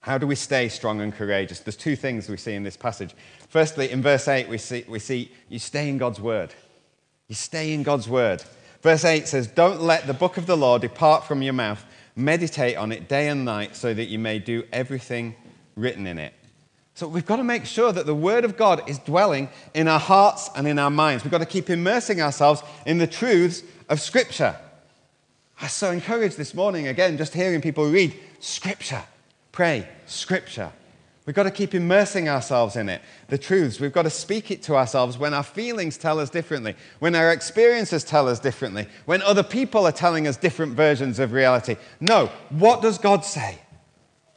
How 0.00 0.16
do 0.16 0.26
we 0.26 0.34
stay 0.34 0.70
strong 0.70 1.02
and 1.02 1.12
courageous? 1.12 1.60
There's 1.60 1.76
two 1.76 1.96
things 1.96 2.30
we 2.30 2.38
see 2.38 2.54
in 2.54 2.62
this 2.62 2.78
passage. 2.78 3.14
Firstly, 3.50 3.90
in 3.90 4.00
verse 4.00 4.26
8, 4.26 4.48
we 4.48 4.56
see, 4.56 4.86
we 4.88 4.98
see 4.98 5.30
you 5.50 5.58
stay 5.58 5.90
in 5.90 5.98
God's 5.98 6.18
word. 6.18 6.54
You 7.28 7.34
stay 7.34 7.74
in 7.74 7.82
God's 7.82 8.08
word. 8.08 8.42
Verse 8.80 9.04
8 9.04 9.28
says, 9.28 9.46
Don't 9.46 9.82
let 9.82 10.06
the 10.06 10.14
book 10.14 10.38
of 10.38 10.46
the 10.46 10.56
law 10.56 10.78
depart 10.78 11.24
from 11.24 11.42
your 11.42 11.52
mouth. 11.52 11.84
Meditate 12.16 12.78
on 12.78 12.90
it 12.90 13.06
day 13.06 13.28
and 13.28 13.44
night 13.44 13.76
so 13.76 13.92
that 13.92 14.06
you 14.06 14.18
may 14.18 14.38
do 14.38 14.64
everything 14.72 15.36
written 15.76 16.06
in 16.06 16.18
it. 16.18 16.32
So 17.00 17.08
we've 17.08 17.24
got 17.24 17.36
to 17.36 17.44
make 17.44 17.64
sure 17.64 17.92
that 17.92 18.04
the 18.04 18.14
Word 18.14 18.44
of 18.44 18.58
God 18.58 18.86
is 18.86 18.98
dwelling 18.98 19.48
in 19.72 19.88
our 19.88 19.98
hearts 19.98 20.50
and 20.54 20.68
in 20.68 20.78
our 20.78 20.90
minds. 20.90 21.24
We've 21.24 21.30
got 21.30 21.38
to 21.38 21.46
keep 21.46 21.70
immersing 21.70 22.20
ourselves 22.20 22.62
in 22.84 22.98
the 22.98 23.06
truths 23.06 23.62
of 23.88 24.02
Scripture. 24.02 24.54
I 25.58 25.64
was 25.64 25.72
so 25.72 25.92
encouraged 25.92 26.36
this 26.36 26.52
morning, 26.52 26.88
again, 26.88 27.16
just 27.16 27.32
hearing 27.32 27.62
people 27.62 27.88
read 27.88 28.14
Scripture, 28.40 29.02
pray 29.50 29.88
Scripture. 30.04 30.70
We've 31.24 31.34
got 31.34 31.44
to 31.44 31.50
keep 31.50 31.74
immersing 31.74 32.28
ourselves 32.28 32.76
in 32.76 32.90
it, 32.90 33.00
the 33.28 33.38
truths. 33.38 33.80
We've 33.80 33.94
got 33.94 34.02
to 34.02 34.10
speak 34.10 34.50
it 34.50 34.62
to 34.64 34.76
ourselves 34.76 35.16
when 35.16 35.32
our 35.32 35.42
feelings 35.42 35.96
tell 35.96 36.20
us 36.20 36.28
differently, 36.28 36.76
when 36.98 37.14
our 37.14 37.32
experiences 37.32 38.04
tell 38.04 38.28
us 38.28 38.38
differently, 38.40 38.86
when 39.06 39.22
other 39.22 39.42
people 39.42 39.86
are 39.86 39.92
telling 39.92 40.26
us 40.26 40.36
different 40.36 40.74
versions 40.74 41.18
of 41.18 41.32
reality. 41.32 41.76
No, 41.98 42.26
what 42.50 42.82
does 42.82 42.98
God 42.98 43.24
say? 43.24 43.58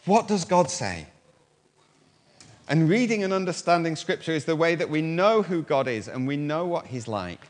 What 0.06 0.30
does 0.30 0.46
God 0.46 0.72
say? 0.72 1.08
And 2.68 2.90
reading 2.90 3.24
and 3.24 3.34
understanding 3.34 3.96
Scripture 3.96 4.32
is 4.32 4.46
the 4.46 4.56
way 4.56 4.76
that 4.76 4.90
we 4.90 5.02
know 5.02 5.42
who 5.42 5.62
God 5.62 5.88
is 5.88 6.08
and 6.08 6.28
we 6.28 6.38
know 6.38 6.66
what 6.66 6.88
He's 6.88 7.08
like 7.08 7.42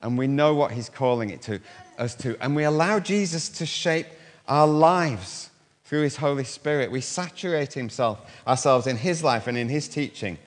and 0.00 0.16
we 0.16 0.26
know 0.26 0.54
what 0.54 0.72
He's 0.72 0.88
calling 0.88 1.30
it 1.30 1.42
to 1.42 1.60
us 1.98 2.14
to. 2.16 2.36
And 2.42 2.54
we 2.54 2.64
allow 2.64 3.00
Jesus 3.00 3.48
to 3.50 3.66
shape 3.66 4.06
our 4.46 4.66
lives 4.66 5.50
through 5.84 6.02
His 6.02 6.16
Holy 6.16 6.44
Spirit. 6.44 6.90
We 6.90 7.00
saturate 7.00 7.72
himself, 7.72 8.20
ourselves 8.46 8.86
in 8.86 8.96
His 8.96 9.24
life 9.24 9.46
and 9.46 9.58
in 9.58 9.68
His 9.68 9.88
teaching. 9.88 10.38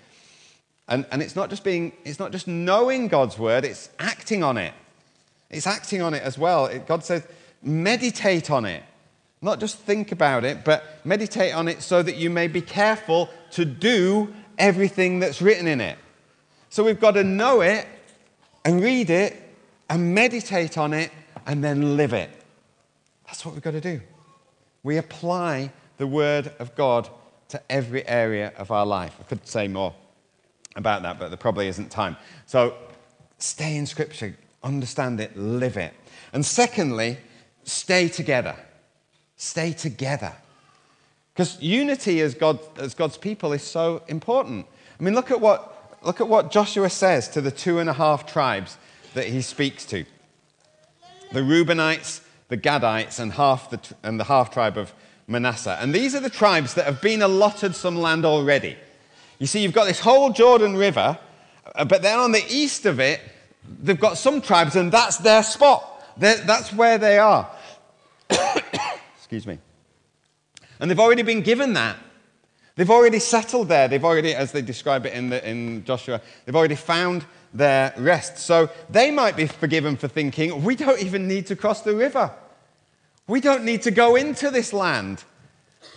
And, 0.88 1.06
and 1.12 1.22
it's 1.22 1.36
not 1.36 1.50
just 1.50 1.64
being, 1.64 1.92
it's 2.06 2.20
not 2.20 2.32
just 2.32 2.48
knowing 2.48 3.10
God's 3.10 3.38
word, 3.38 3.66
it's 3.66 3.90
acting 4.00 4.44
on 4.44 4.58
it. 4.58 4.74
It's 5.50 5.68
acting 5.68 6.02
on 6.02 6.14
it 6.14 6.24
as 6.24 6.38
well. 6.38 6.68
It, 6.68 6.88
God 6.88 7.04
says, 7.04 7.26
meditate 7.62 8.50
on 8.52 8.66
it. 8.66 8.84
Not 9.42 9.60
just 9.60 9.78
think 9.78 10.12
about 10.12 10.44
it, 10.46 10.66
but 10.66 11.06
meditate 11.06 11.54
on 11.54 11.68
it 11.68 11.82
so 11.82 12.02
that 12.02 12.16
you 12.18 12.30
may 12.30 12.48
be 12.48 12.62
careful 12.62 13.30
to 13.52 13.66
do 13.66 14.34
everything 14.58 15.20
that's 15.20 15.42
written 15.42 15.68
in 15.68 15.80
it. 15.80 15.98
So 16.70 16.84
we've 16.84 17.00
got 17.00 17.12
to 17.12 17.24
know 17.24 17.62
it 17.62 17.88
and 18.66 18.82
read 18.82 19.10
it 19.10 19.42
and 19.90 20.14
meditate 20.14 20.78
on 20.78 20.94
it 20.94 21.12
and 21.46 21.64
then 21.64 21.96
live 21.98 22.14
it. 22.14 22.30
That's 23.26 23.46
what 23.46 23.54
we've 23.54 23.64
got 23.64 23.72
to 23.72 23.82
do. 23.82 24.02
We 24.84 24.98
apply 24.98 25.72
the 25.98 26.08
Word 26.08 26.52
of 26.60 26.76
God 26.76 27.10
to 27.50 27.62
every 27.70 28.08
area 28.08 28.54
of 28.58 28.72
our 28.72 28.86
life. 28.86 29.16
I 29.20 29.24
could 29.24 29.48
say 29.48 29.68
more 29.68 29.94
about 30.76 31.04
that, 31.04 31.20
but 31.20 31.30
there 31.30 31.38
probably 31.38 31.68
isn't 31.68 31.90
time. 31.90 32.18
So 32.46 32.76
stay 33.38 33.76
in 33.76 33.86
Scripture, 33.86 34.36
understand 34.64 35.20
it, 35.20 35.38
live 35.38 35.78
it. 35.78 35.94
And 36.34 36.46
secondly, 36.46 37.18
stay 37.64 38.10
together. 38.10 38.56
Stay 39.38 39.72
together. 39.72 40.34
Because 41.34 41.62
unity 41.62 42.22
as, 42.22 42.34
God, 42.34 42.60
as 42.80 42.96
God's 42.96 43.18
people 43.18 43.54
is 43.54 43.62
so 43.62 44.02
important. 44.08 44.66
I 45.00 45.04
mean, 45.04 45.14
look 45.14 45.30
at, 45.30 45.40
what, 45.40 46.00
look 46.04 46.20
at 46.20 46.28
what 46.28 46.52
Joshua 46.52 46.90
says 46.90 47.30
to 47.30 47.42
the 47.42 47.52
two 47.52 47.78
and 47.78 47.90
a 47.90 47.94
half 47.94 48.26
tribes 48.26 48.78
that 49.14 49.28
he 49.28 49.42
speaks 49.42 49.86
to 49.86 50.06
the 51.32 51.42
Reubenites, 51.42 52.22
the 52.48 52.58
Gadites, 52.58 53.20
and, 53.20 53.34
half 53.34 53.70
the, 53.70 53.80
and 54.02 54.20
the 54.20 54.24
half 54.24 54.52
tribe 54.52 54.78
of 54.78 54.94
Manasseh. 55.28 55.78
And 55.80 55.94
these 55.94 56.16
are 56.16 56.20
the 56.20 56.30
tribes 56.30 56.74
that 56.76 56.86
have 56.86 57.02
been 57.02 57.22
allotted 57.22 57.76
some 57.76 57.98
land 57.98 58.26
already. 58.26 58.78
You 59.40 59.46
see, 59.46 59.62
you've 59.62 59.74
got 59.74 59.86
this 59.86 60.00
whole 60.00 60.32
Jordan 60.32 60.76
River, 60.76 61.20
uh, 61.76 61.86
but 61.86 62.02
then 62.02 62.18
on 62.18 62.32
the 62.32 62.44
east 62.50 62.86
of 62.86 63.00
it, 63.00 63.22
they've 63.84 64.00
got 64.00 64.18
some 64.18 64.42
tribes, 64.42 64.76
and 64.76 64.92
that's 64.92 65.18
their 65.18 65.44
spot. 65.44 65.84
They're, 66.18 66.38
that's 66.38 66.74
where 66.74 66.98
they 66.98 67.20
are. 67.20 67.48
Excuse 69.28 69.46
me. 69.46 69.60
And 70.80 70.90
they've 70.90 71.00
already 71.00 71.22
been 71.22 71.42
given 71.42 71.74
that. 71.74 71.98
They've 72.78 72.90
already 72.90 73.20
settled 73.20 73.68
there. 73.68 73.90
They've 73.90 74.06
already, 74.06 74.34
as 74.34 74.54
they 74.54 74.62
describe 74.62 75.06
it 75.06 75.12
in, 75.12 75.30
the, 75.30 75.50
in 75.50 75.84
Joshua, 75.84 76.22
they've 76.46 76.56
already 76.56 76.76
found 76.76 77.26
their 77.54 77.94
rest. 77.98 78.38
So 78.38 78.70
they 78.90 79.12
might 79.12 79.36
be 79.36 79.48
forgiven 79.48 79.98
for 79.98 80.08
thinking, 80.08 80.64
we 80.64 80.78
don't 80.78 81.02
even 81.02 81.28
need 81.28 81.48
to 81.48 81.58
cross 81.58 81.82
the 81.82 81.94
river. 81.94 82.32
We 83.28 83.42
don't 83.42 83.66
need 83.66 83.82
to 83.82 83.92
go 83.92 84.16
into 84.16 84.50
this 84.50 84.72
land. 84.72 85.26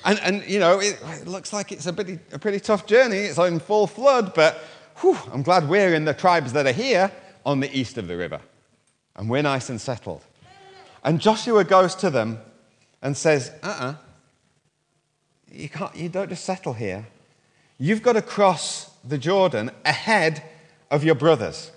And, 0.05 0.19
and 0.21 0.45
you 0.45 0.59
know, 0.59 0.81
it, 0.81 0.99
it 1.21 1.29
looks 1.29 1.53
like 1.53 1.71
it's 1.71 1.87
a 1.87 1.93
pretty, 1.93 2.19
a 2.33 2.39
pretty 2.41 2.59
tough 2.59 2.85
journey. 2.85 3.19
It's 3.19 3.39
in 3.39 3.61
full 3.61 3.87
flood, 3.87 4.35
but 4.35 4.59
whew, 4.97 5.19
I'm 5.33 5.43
glad 5.43 5.69
we're 5.69 5.95
in 5.95 6.05
the 6.05 6.15
tribes 6.15 6.53
that 6.55 6.67
are 6.67 6.73
here 6.73 7.13
on 7.47 7.61
the 7.61 7.73
east 7.79 7.97
of 7.97 8.09
the 8.09 8.17
river. 8.17 8.41
And 9.15 9.31
we're 9.31 9.43
nice 9.43 9.69
and 9.69 9.81
settled. 9.81 10.25
And 11.05 11.21
Joshua 11.21 11.63
goes 11.63 11.95
to 11.97 12.11
them 12.11 12.41
and 13.03 13.17
says, 13.17 13.51
uh 13.63 13.67
uh-uh, 13.67 13.87
uh 13.87 13.95
you, 15.51 15.69
can't, 15.69 15.95
you 15.97 16.09
don't 16.09 16.29
just 16.29 16.45
settle 16.45 16.75
here. 16.75 17.07
You've 17.79 18.03
got 18.03 18.13
to 18.13 18.23
cross 18.23 18.91
the 19.05 19.19
Jordan 19.19 19.71
ahead 19.85 20.43
of 20.91 21.03
your 21.03 21.15
brothers. 21.15 21.71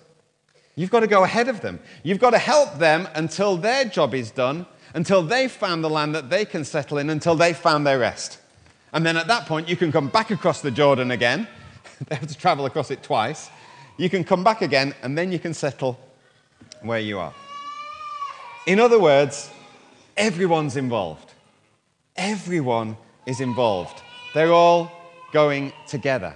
You've 0.75 0.91
got 0.91 1.01
to 1.01 1.07
go 1.07 1.23
ahead 1.23 1.47
of 1.47 1.62
them. 1.62 1.79
You've 2.03 2.19
got 2.19 2.31
to 2.31 2.38
help 2.38 2.79
them 2.79 3.07
until 3.15 3.57
their 3.57 3.86
job 3.86 4.13
is 4.13 4.31
done, 4.31 4.65
until 4.93 5.21
they've 5.21 5.51
found 5.51 5.83
the 5.83 5.89
land 5.89 6.15
that 6.15 6.29
they 6.29 6.45
can 6.45 6.65
settle 6.65 6.97
in, 6.97 7.09
until 7.09 7.36
they've 7.36 7.57
found 7.57 7.86
their 7.86 7.99
rest. 7.99 8.39
And 8.91 9.05
then 9.05 9.17
at 9.17 9.27
that 9.27 9.45
point, 9.45 9.69
you 9.69 9.75
can 9.75 9.91
come 9.91 10.07
back 10.07 10.31
across 10.31 10.62
the 10.62 10.71
Jordan 10.71 11.12
again. 11.12 11.47
they 12.07 12.15
have 12.15 12.27
to 12.27 12.38
travel 12.38 12.65
across 12.65 12.91
it 12.91 13.03
twice. 13.03 13.49
You 13.97 14.09
can 14.09 14.23
come 14.23 14.43
back 14.43 14.62
again, 14.62 14.93
and 15.03 15.17
then 15.17 15.31
you 15.31 15.39
can 15.39 15.53
settle 15.53 15.99
where 16.81 16.99
you 16.99 17.19
are. 17.19 17.33
In 18.65 18.79
other 18.79 18.99
words, 18.99 19.49
everyone's 20.17 20.76
involved. 20.76 21.32
Everyone 22.15 22.97
is 23.26 23.41
involved. 23.41 24.02
They're 24.34 24.54
all 24.54 24.91
going 25.32 25.73
together. 25.88 26.36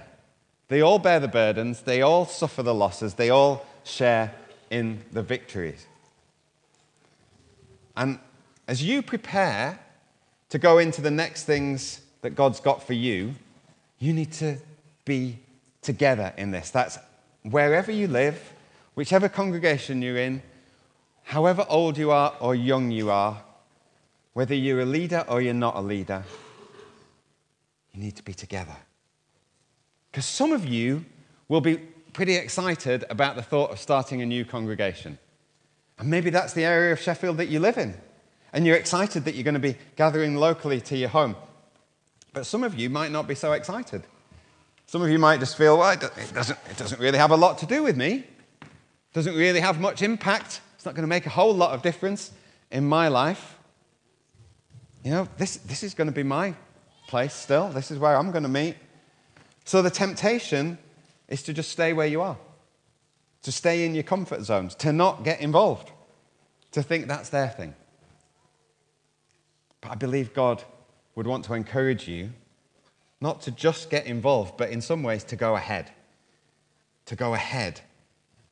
They 0.68 0.82
all 0.82 0.98
bear 0.98 1.18
the 1.18 1.28
burdens, 1.28 1.82
they 1.82 2.02
all 2.02 2.26
suffer 2.26 2.62
the 2.62 2.74
losses, 2.74 3.14
they 3.14 3.30
all 3.30 3.64
share 3.84 4.34
in 4.70 5.02
the 5.12 5.22
victories. 5.22 5.86
And 7.96 8.18
as 8.66 8.82
you 8.82 9.00
prepare 9.00 9.80
to 10.50 10.58
go 10.58 10.78
into 10.78 11.00
the 11.00 11.10
next 11.10 11.44
things 11.44 12.02
that 12.20 12.30
God's 12.34 12.60
got 12.60 12.86
for 12.86 12.92
you, 12.92 13.34
you 13.98 14.12
need 14.12 14.32
to 14.32 14.58
be 15.04 15.38
together 15.80 16.34
in 16.36 16.50
this. 16.50 16.70
That's 16.70 16.98
wherever 17.42 17.90
you 17.90 18.06
live, 18.06 18.52
whichever 18.94 19.28
congregation 19.28 20.02
you're 20.02 20.18
in, 20.18 20.42
however 21.24 21.64
old 21.68 21.96
you 21.96 22.10
are 22.10 22.34
or 22.40 22.54
young 22.54 22.90
you 22.90 23.10
are, 23.10 23.42
whether 24.32 24.54
you're 24.54 24.80
a 24.80 24.86
leader 24.86 25.24
or 25.28 25.40
you're 25.40 25.54
not 25.54 25.76
a 25.76 25.80
leader, 25.80 26.24
you 27.92 28.00
need 28.00 28.16
to 28.16 28.22
be 28.22 28.34
together. 28.34 28.76
Because 30.10 30.26
some 30.26 30.52
of 30.52 30.64
you 30.64 31.04
will 31.48 31.60
be 31.60 31.76
pretty 32.12 32.34
excited 32.34 33.04
about 33.10 33.36
the 33.36 33.42
thought 33.42 33.70
of 33.70 33.78
starting 33.78 34.22
a 34.22 34.26
new 34.26 34.44
congregation. 34.44 35.18
And 35.98 36.08
maybe 36.08 36.30
that's 36.30 36.52
the 36.52 36.64
area 36.64 36.92
of 36.92 37.00
Sheffield 37.00 37.36
that 37.38 37.48
you 37.48 37.60
live 37.60 37.78
in. 37.78 37.94
And 38.52 38.66
you're 38.66 38.76
excited 38.76 39.24
that 39.24 39.34
you're 39.34 39.44
going 39.44 39.54
to 39.54 39.60
be 39.60 39.76
gathering 39.96 40.36
locally 40.36 40.80
to 40.82 40.96
your 40.96 41.10
home. 41.10 41.36
But 42.32 42.46
some 42.46 42.62
of 42.62 42.78
you 42.78 42.88
might 42.88 43.10
not 43.10 43.26
be 43.26 43.34
so 43.34 43.52
excited. 43.52 44.02
Some 44.86 45.02
of 45.02 45.10
you 45.10 45.18
might 45.18 45.40
just 45.40 45.56
feel, 45.56 45.78
well, 45.78 45.92
it 45.92 46.00
doesn't, 46.32 46.58
it 46.70 46.76
doesn't 46.76 47.00
really 47.00 47.18
have 47.18 47.30
a 47.30 47.36
lot 47.36 47.58
to 47.58 47.66
do 47.66 47.82
with 47.82 47.96
me. 47.96 48.24
It 48.62 49.12
doesn't 49.12 49.34
really 49.34 49.60
have 49.60 49.80
much 49.80 50.02
impact. 50.02 50.60
It's 50.76 50.86
not 50.86 50.94
going 50.94 51.02
to 51.02 51.08
make 51.08 51.26
a 51.26 51.30
whole 51.30 51.54
lot 51.54 51.72
of 51.72 51.82
difference 51.82 52.32
in 52.70 52.88
my 52.88 53.08
life. 53.08 53.57
You 55.04 55.10
know, 55.12 55.28
this, 55.36 55.56
this 55.58 55.82
is 55.82 55.94
going 55.94 56.08
to 56.08 56.14
be 56.14 56.22
my 56.22 56.54
place 57.06 57.34
still. 57.34 57.68
This 57.68 57.90
is 57.90 57.98
where 57.98 58.16
I'm 58.16 58.30
going 58.30 58.42
to 58.42 58.48
meet. 58.48 58.76
So 59.64 59.82
the 59.82 59.90
temptation 59.90 60.78
is 61.28 61.42
to 61.44 61.52
just 61.52 61.70
stay 61.70 61.92
where 61.92 62.06
you 62.06 62.20
are, 62.20 62.36
to 63.42 63.52
stay 63.52 63.84
in 63.84 63.94
your 63.94 64.02
comfort 64.02 64.42
zones, 64.42 64.74
to 64.76 64.92
not 64.92 65.24
get 65.24 65.40
involved, 65.40 65.90
to 66.72 66.82
think 66.82 67.06
that's 67.06 67.28
their 67.28 67.48
thing. 67.48 67.74
But 69.80 69.92
I 69.92 69.94
believe 69.94 70.34
God 70.34 70.64
would 71.14 71.26
want 71.26 71.44
to 71.46 71.54
encourage 71.54 72.08
you 72.08 72.30
not 73.20 73.42
to 73.42 73.50
just 73.50 73.90
get 73.90 74.06
involved, 74.06 74.56
but 74.56 74.70
in 74.70 74.80
some 74.80 75.02
ways 75.02 75.24
to 75.24 75.36
go 75.36 75.56
ahead, 75.56 75.90
to 77.06 77.16
go 77.16 77.34
ahead 77.34 77.80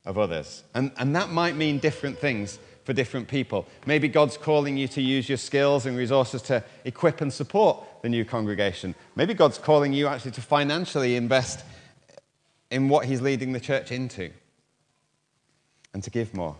of 0.05 0.17
others. 0.17 0.63
And, 0.73 0.91
and 0.97 1.15
that 1.15 1.29
might 1.29 1.55
mean 1.55 1.79
different 1.79 2.17
things 2.17 2.59
for 2.87 2.93
different 2.93 3.27
people. 3.27 3.67
Maybe 3.85 4.07
God's 4.07 4.37
calling 4.37 4.77
you 4.77 4.87
to 4.87 5.01
use 5.01 5.27
your 5.27 5.37
skills 5.37 5.85
and 5.85 5.97
resources 5.97 6.41
to 6.43 6.63
equip 6.85 7.19
and 7.19 7.33
support 7.33 7.85
the 8.01 8.07
new 8.07 8.23
congregation. 8.23 8.95
Maybe 9.13 9.33
God's 9.33 9.57
calling 9.57 9.91
you 9.91 10.07
actually 10.07 10.31
to 10.31 10.41
financially 10.41 11.17
invest 11.17 11.65
in 12.71 12.87
what 12.87 13.03
He's 13.03 13.19
leading 13.19 13.51
the 13.51 13.59
church 13.59 13.91
into 13.91 14.31
and 15.93 16.01
to 16.01 16.09
give 16.09 16.33
more. 16.33 16.55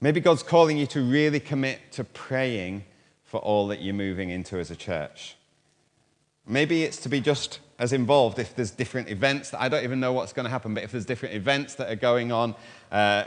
Maybe 0.00 0.18
God's 0.18 0.42
calling 0.42 0.78
you 0.78 0.86
to 0.88 1.00
really 1.00 1.38
commit 1.38 1.92
to 1.92 2.02
praying 2.02 2.84
for 3.22 3.38
all 3.38 3.68
that 3.68 3.80
you're 3.80 3.94
moving 3.94 4.30
into 4.30 4.58
as 4.58 4.72
a 4.72 4.76
church. 4.76 5.36
Maybe 6.44 6.82
it's 6.82 6.96
to 6.98 7.08
be 7.08 7.20
just 7.20 7.60
as 7.78 7.92
involved 7.92 8.40
if 8.40 8.56
there's 8.56 8.72
different 8.72 9.10
events 9.10 9.50
that 9.50 9.62
I 9.62 9.68
don't 9.68 9.84
even 9.84 10.00
know 10.00 10.12
what's 10.12 10.32
going 10.32 10.46
to 10.46 10.50
happen, 10.50 10.74
but 10.74 10.82
if 10.82 10.90
there's 10.90 11.04
different 11.04 11.36
events 11.36 11.76
that 11.76 11.88
are 11.88 11.94
going 11.94 12.32
on, 12.32 12.56
uh, 12.90 13.26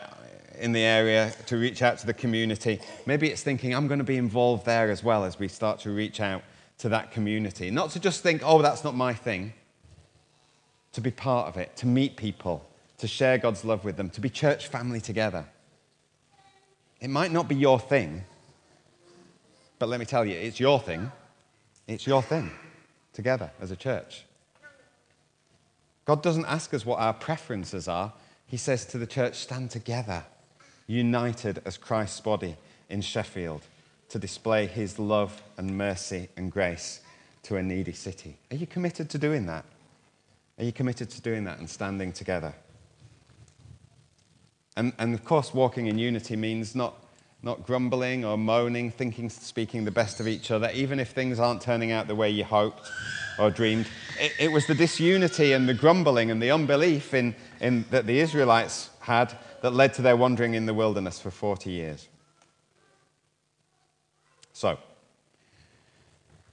in 0.60 0.72
the 0.72 0.82
area 0.82 1.34
to 1.48 1.58
reach 1.58 1.82
out 1.82 1.98
to 2.00 2.06
the 2.06 2.14
community. 2.14 2.80
Maybe 3.06 3.30
it's 3.30 3.42
thinking, 3.42 3.74
I'm 3.74 3.88
going 3.88 4.00
to 4.00 4.06
be 4.06 4.18
involved 4.18 4.66
there 4.66 4.92
as 4.92 5.04
well 5.04 5.24
as 5.24 5.40
we 5.40 5.48
start 5.48 5.80
to 5.82 5.92
reach 5.92 6.20
out 6.20 6.44
to 6.80 6.90
that 6.90 7.12
community. 7.12 7.72
Not 7.72 7.92
to 7.92 8.00
just 8.00 8.22
think, 8.22 8.42
oh, 8.44 8.62
that's 8.62 8.84
not 8.84 8.96
my 8.96 9.14
thing. 9.14 9.54
To 10.94 11.02
be 11.02 11.12
part 11.12 11.48
of 11.48 11.58
it, 11.58 11.76
to 11.78 11.88
meet 11.88 12.16
people, 12.16 12.68
to 12.98 13.08
share 13.08 13.38
God's 13.38 13.64
love 13.64 13.86
with 13.86 13.96
them, 13.96 14.10
to 14.12 14.22
be 14.22 14.30
church 14.30 14.68
family 14.68 15.00
together. 15.00 15.46
It 17.00 17.10
might 17.10 17.32
not 17.32 17.48
be 17.48 17.56
your 17.56 17.80
thing, 17.80 18.24
but 19.78 19.88
let 19.88 20.00
me 20.00 20.06
tell 20.06 20.26
you, 20.26 20.36
it's 20.36 20.60
your 20.60 20.80
thing. 20.80 21.12
It's 21.88 22.06
your 22.06 22.22
thing 22.22 22.52
together 23.14 23.52
as 23.62 23.72
a 23.72 23.76
church. 23.76 24.26
God 26.06 26.22
doesn't 26.22 26.46
ask 26.46 26.74
us 26.74 26.86
what 26.86 27.00
our 27.00 27.14
preferences 27.14 27.88
are. 27.88 28.14
He 28.48 28.58
says 28.58 28.86
to 28.88 28.98
the 28.98 29.08
church, 29.08 29.36
stand 29.36 29.70
together 29.70 30.24
united 30.90 31.62
as 31.66 31.78
Christ's 31.78 32.20
body 32.20 32.58
in 32.90 33.02
Sheffield 33.02 33.62
to 34.10 34.18
display 34.18 34.66
his 34.66 34.98
love 34.98 35.42
and 35.56 35.78
mercy 35.78 36.30
and 36.36 36.52
grace 36.52 37.02
to 37.44 37.56
a 37.58 37.64
needy 37.64 37.94
city. 37.94 38.38
Are 38.52 38.56
you 38.56 38.66
committed 38.66 39.10
to 39.12 39.18
doing 39.18 39.46
that? 39.46 39.64
Are 40.58 40.64
you 40.64 40.74
committed 40.74 41.10
to 41.12 41.22
doing 41.22 41.44
that 41.46 41.60
and 41.60 41.70
standing 41.70 42.12
together? 42.12 42.54
And, 44.76 44.94
and 44.98 45.14
of 45.14 45.24
course, 45.24 45.54
walking 45.54 45.88
in 45.88 46.00
unity 46.00 46.36
means 46.36 46.76
not, 46.76 46.96
not 47.44 47.66
grumbling 47.66 48.26
or 48.26 48.38
moaning, 48.38 48.92
thinking, 48.92 49.30
speaking 49.30 49.86
the 49.86 49.92
best 49.92 50.20
of 50.20 50.28
each 50.28 50.50
other, 50.52 50.72
even 50.74 51.00
if 51.00 51.12
things 51.12 51.40
aren't 51.40 51.62
turning 51.62 51.92
out 51.92 52.08
the 52.08 52.16
way 52.16 52.30
you 52.30 52.44
hoped 52.44 52.90
or 53.38 53.52
dreamed. 53.52 53.88
It, 54.20 54.32
it 54.40 54.52
was 54.52 54.66
the 54.66 54.76
disunity 54.76 55.54
and 55.54 55.70
the 55.70 55.74
grumbling 55.74 56.32
and 56.32 56.42
the 56.42 56.52
unbelief 56.52 57.14
in, 57.14 57.36
in, 57.62 57.86
that 57.92 58.08
the 58.08 58.20
Israelites 58.20 58.90
had 59.02 59.38
that 59.62 59.72
led 59.72 59.94
to 59.96 60.02
their 60.02 60.16
wandering 60.16 60.54
in 60.54 60.66
the 60.66 60.74
wilderness 60.74 61.20
for 61.20 61.32
40 61.32 61.70
years. 61.70 62.08
So, 64.54 64.78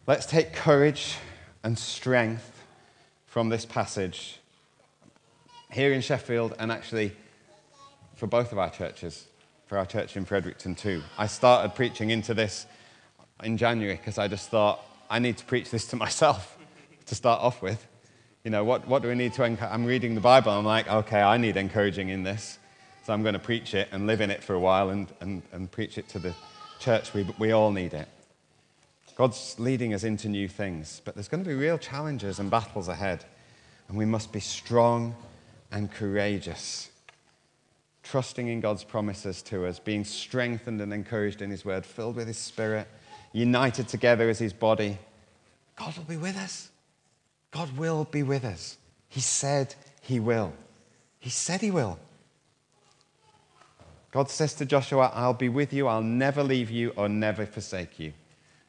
let's 0.06 0.26
take 0.26 0.52
courage 0.52 1.16
and 1.62 1.78
strength 1.78 2.62
from 3.26 3.48
this 3.48 3.64
passage 3.64 4.38
here 5.72 5.92
in 5.92 6.00
Sheffield 6.00 6.54
and 6.58 6.70
actually 6.70 7.12
for 8.14 8.26
both 8.26 8.52
of 8.52 8.58
our 8.58 8.70
churches, 8.70 9.26
for 9.66 9.76
our 9.76 9.86
church 9.86 10.16
in 10.16 10.24
Fredericton 10.24 10.74
too. 10.74 11.02
I 11.18 11.26
started 11.26 11.74
preaching 11.74 12.10
into 12.10 12.32
this 12.34 12.66
in 13.42 13.56
January 13.56 13.96
because 13.96 14.18
I 14.18 14.28
just 14.28 14.48
thought 14.50 14.80
I 15.10 15.18
need 15.18 15.36
to 15.38 15.44
preach 15.44 15.70
this 15.70 15.86
to 15.88 15.96
myself 16.06 16.56
to 17.06 17.14
start 17.14 17.40
off 17.40 17.62
with. 17.62 17.86
You 18.44 18.50
know, 18.50 18.64
what, 18.64 18.86
what 18.86 19.02
do 19.02 19.08
we 19.08 19.16
need 19.16 19.32
to 19.34 19.44
encourage? 19.44 19.72
I'm 19.72 19.84
reading 19.84 20.14
the 20.14 20.20
Bible. 20.20 20.52
I'm 20.52 20.64
like, 20.64 20.88
okay, 20.88 21.20
I 21.20 21.36
need 21.36 21.56
encouraging 21.56 22.08
in 22.08 22.22
this. 22.22 22.58
So 23.06 23.12
I'm 23.12 23.22
going 23.22 23.34
to 23.34 23.38
preach 23.38 23.72
it 23.72 23.86
and 23.92 24.08
live 24.08 24.20
in 24.20 24.32
it 24.32 24.42
for 24.42 24.54
a 24.54 24.58
while 24.58 24.90
and, 24.90 25.06
and, 25.20 25.40
and 25.52 25.70
preach 25.70 25.96
it 25.96 26.08
to 26.08 26.18
the 26.18 26.34
church. 26.80 27.14
We, 27.14 27.24
we 27.38 27.52
all 27.52 27.70
need 27.70 27.94
it. 27.94 28.08
God's 29.14 29.54
leading 29.60 29.94
us 29.94 30.02
into 30.02 30.28
new 30.28 30.48
things, 30.48 31.02
but 31.04 31.14
there's 31.14 31.28
going 31.28 31.44
to 31.44 31.48
be 31.48 31.54
real 31.54 31.78
challenges 31.78 32.40
and 32.40 32.50
battles 32.50 32.88
ahead. 32.88 33.24
And 33.86 33.96
we 33.96 34.06
must 34.06 34.32
be 34.32 34.40
strong 34.40 35.14
and 35.70 35.88
courageous, 35.88 36.90
trusting 38.02 38.48
in 38.48 38.60
God's 38.60 38.82
promises 38.82 39.40
to 39.42 39.66
us, 39.66 39.78
being 39.78 40.02
strengthened 40.02 40.80
and 40.80 40.92
encouraged 40.92 41.42
in 41.42 41.50
His 41.52 41.64
word, 41.64 41.86
filled 41.86 42.16
with 42.16 42.26
His 42.26 42.38
Spirit, 42.38 42.88
united 43.32 43.86
together 43.86 44.28
as 44.28 44.40
His 44.40 44.52
body. 44.52 44.98
God 45.76 45.96
will 45.96 46.02
be 46.06 46.16
with 46.16 46.36
us. 46.36 46.70
God 47.52 47.76
will 47.78 48.02
be 48.02 48.24
with 48.24 48.44
us. 48.44 48.78
He 49.08 49.20
said 49.20 49.76
he 50.02 50.18
will. 50.18 50.54
He 51.20 51.30
said 51.30 51.60
he 51.60 51.70
will. 51.70 52.00
God 54.16 54.30
says 54.30 54.54
to 54.54 54.64
Joshua, 54.64 55.12
I'll 55.12 55.34
be 55.34 55.50
with 55.50 55.74
you, 55.74 55.88
I'll 55.88 56.00
never 56.00 56.42
leave 56.42 56.70
you 56.70 56.94
or 56.96 57.06
never 57.06 57.44
forsake 57.44 58.00
you. 58.00 58.14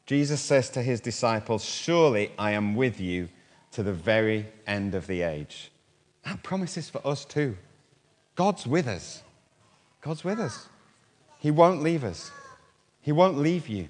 Jesus 0.04 0.42
says 0.42 0.68
to 0.68 0.82
his 0.82 1.00
disciples, 1.00 1.64
Surely 1.64 2.32
I 2.38 2.50
am 2.50 2.76
with 2.76 3.00
you 3.00 3.30
to 3.72 3.82
the 3.82 3.94
very 3.94 4.44
end 4.66 4.94
of 4.94 5.06
the 5.06 5.22
age. 5.22 5.70
That 6.26 6.42
promises 6.42 6.90
for 6.90 7.00
us 7.02 7.24
too. 7.24 7.56
God's 8.34 8.66
with 8.66 8.86
us. 8.86 9.22
God's 10.02 10.22
with 10.22 10.38
us. 10.38 10.68
He 11.38 11.50
won't 11.50 11.82
leave 11.82 12.04
us, 12.04 12.30
He 13.00 13.12
won't 13.12 13.38
leave 13.38 13.68
you. 13.68 13.88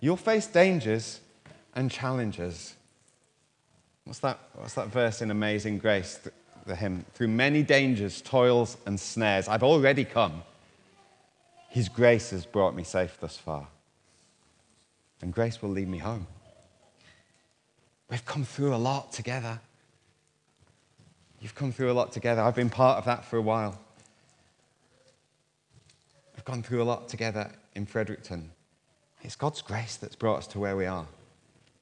You'll 0.00 0.16
face 0.16 0.48
dangers 0.48 1.20
and 1.76 1.88
challenges. 1.88 2.74
What's 4.02 4.18
that, 4.18 4.40
what's 4.54 4.74
that 4.74 4.88
verse 4.88 5.22
in 5.22 5.30
Amazing 5.30 5.78
Grace, 5.78 6.16
the, 6.16 6.32
hymn? 6.74 7.04
Through 7.14 7.28
many 7.28 7.62
dangers, 7.62 8.20
toils, 8.20 8.76
and 8.86 8.98
snares, 8.98 9.48
I've 9.48 9.62
already 9.62 10.04
come. 10.04 10.42
His 11.68 11.88
grace 11.88 12.30
has 12.30 12.46
brought 12.46 12.74
me 12.74 12.82
safe 12.82 13.18
thus 13.20 13.36
far. 13.36 13.68
And 15.20 15.32
grace 15.32 15.60
will 15.60 15.70
lead 15.70 15.88
me 15.88 15.98
home. 15.98 16.26
We've 18.10 18.24
come 18.24 18.44
through 18.44 18.74
a 18.74 18.76
lot 18.76 19.12
together. 19.12 19.60
You've 21.40 21.54
come 21.54 21.72
through 21.72 21.90
a 21.90 21.94
lot 21.94 22.12
together. 22.12 22.42
I've 22.42 22.54
been 22.54 22.70
part 22.70 22.98
of 22.98 23.04
that 23.04 23.24
for 23.24 23.36
a 23.36 23.42
while. 23.42 23.78
We've 26.34 26.44
gone 26.44 26.62
through 26.62 26.82
a 26.82 26.84
lot 26.84 27.08
together 27.08 27.52
in 27.74 27.84
Fredericton. 27.86 28.50
It's 29.22 29.36
God's 29.36 29.60
grace 29.60 29.96
that's 29.96 30.16
brought 30.16 30.38
us 30.38 30.46
to 30.48 30.58
where 30.58 30.76
we 30.76 30.86
are. 30.86 31.06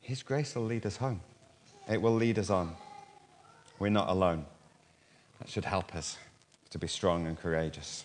His 0.01 0.23
grace 0.23 0.55
will 0.55 0.65
lead 0.65 0.87
us 0.87 0.97
home, 0.97 1.21
it 1.89 2.01
will 2.01 2.15
lead 2.15 2.39
us 2.39 2.51
on. 2.51 2.75
We're 3.79 3.91
not 3.91 4.09
alone. 4.09 4.47
That 5.39 5.49
should 5.49 5.65
help 5.65 5.95
us 5.95 6.19
to 6.71 6.79
be 6.79 6.87
strong 6.87 7.27
and 7.27 7.39
courageous. 7.39 8.05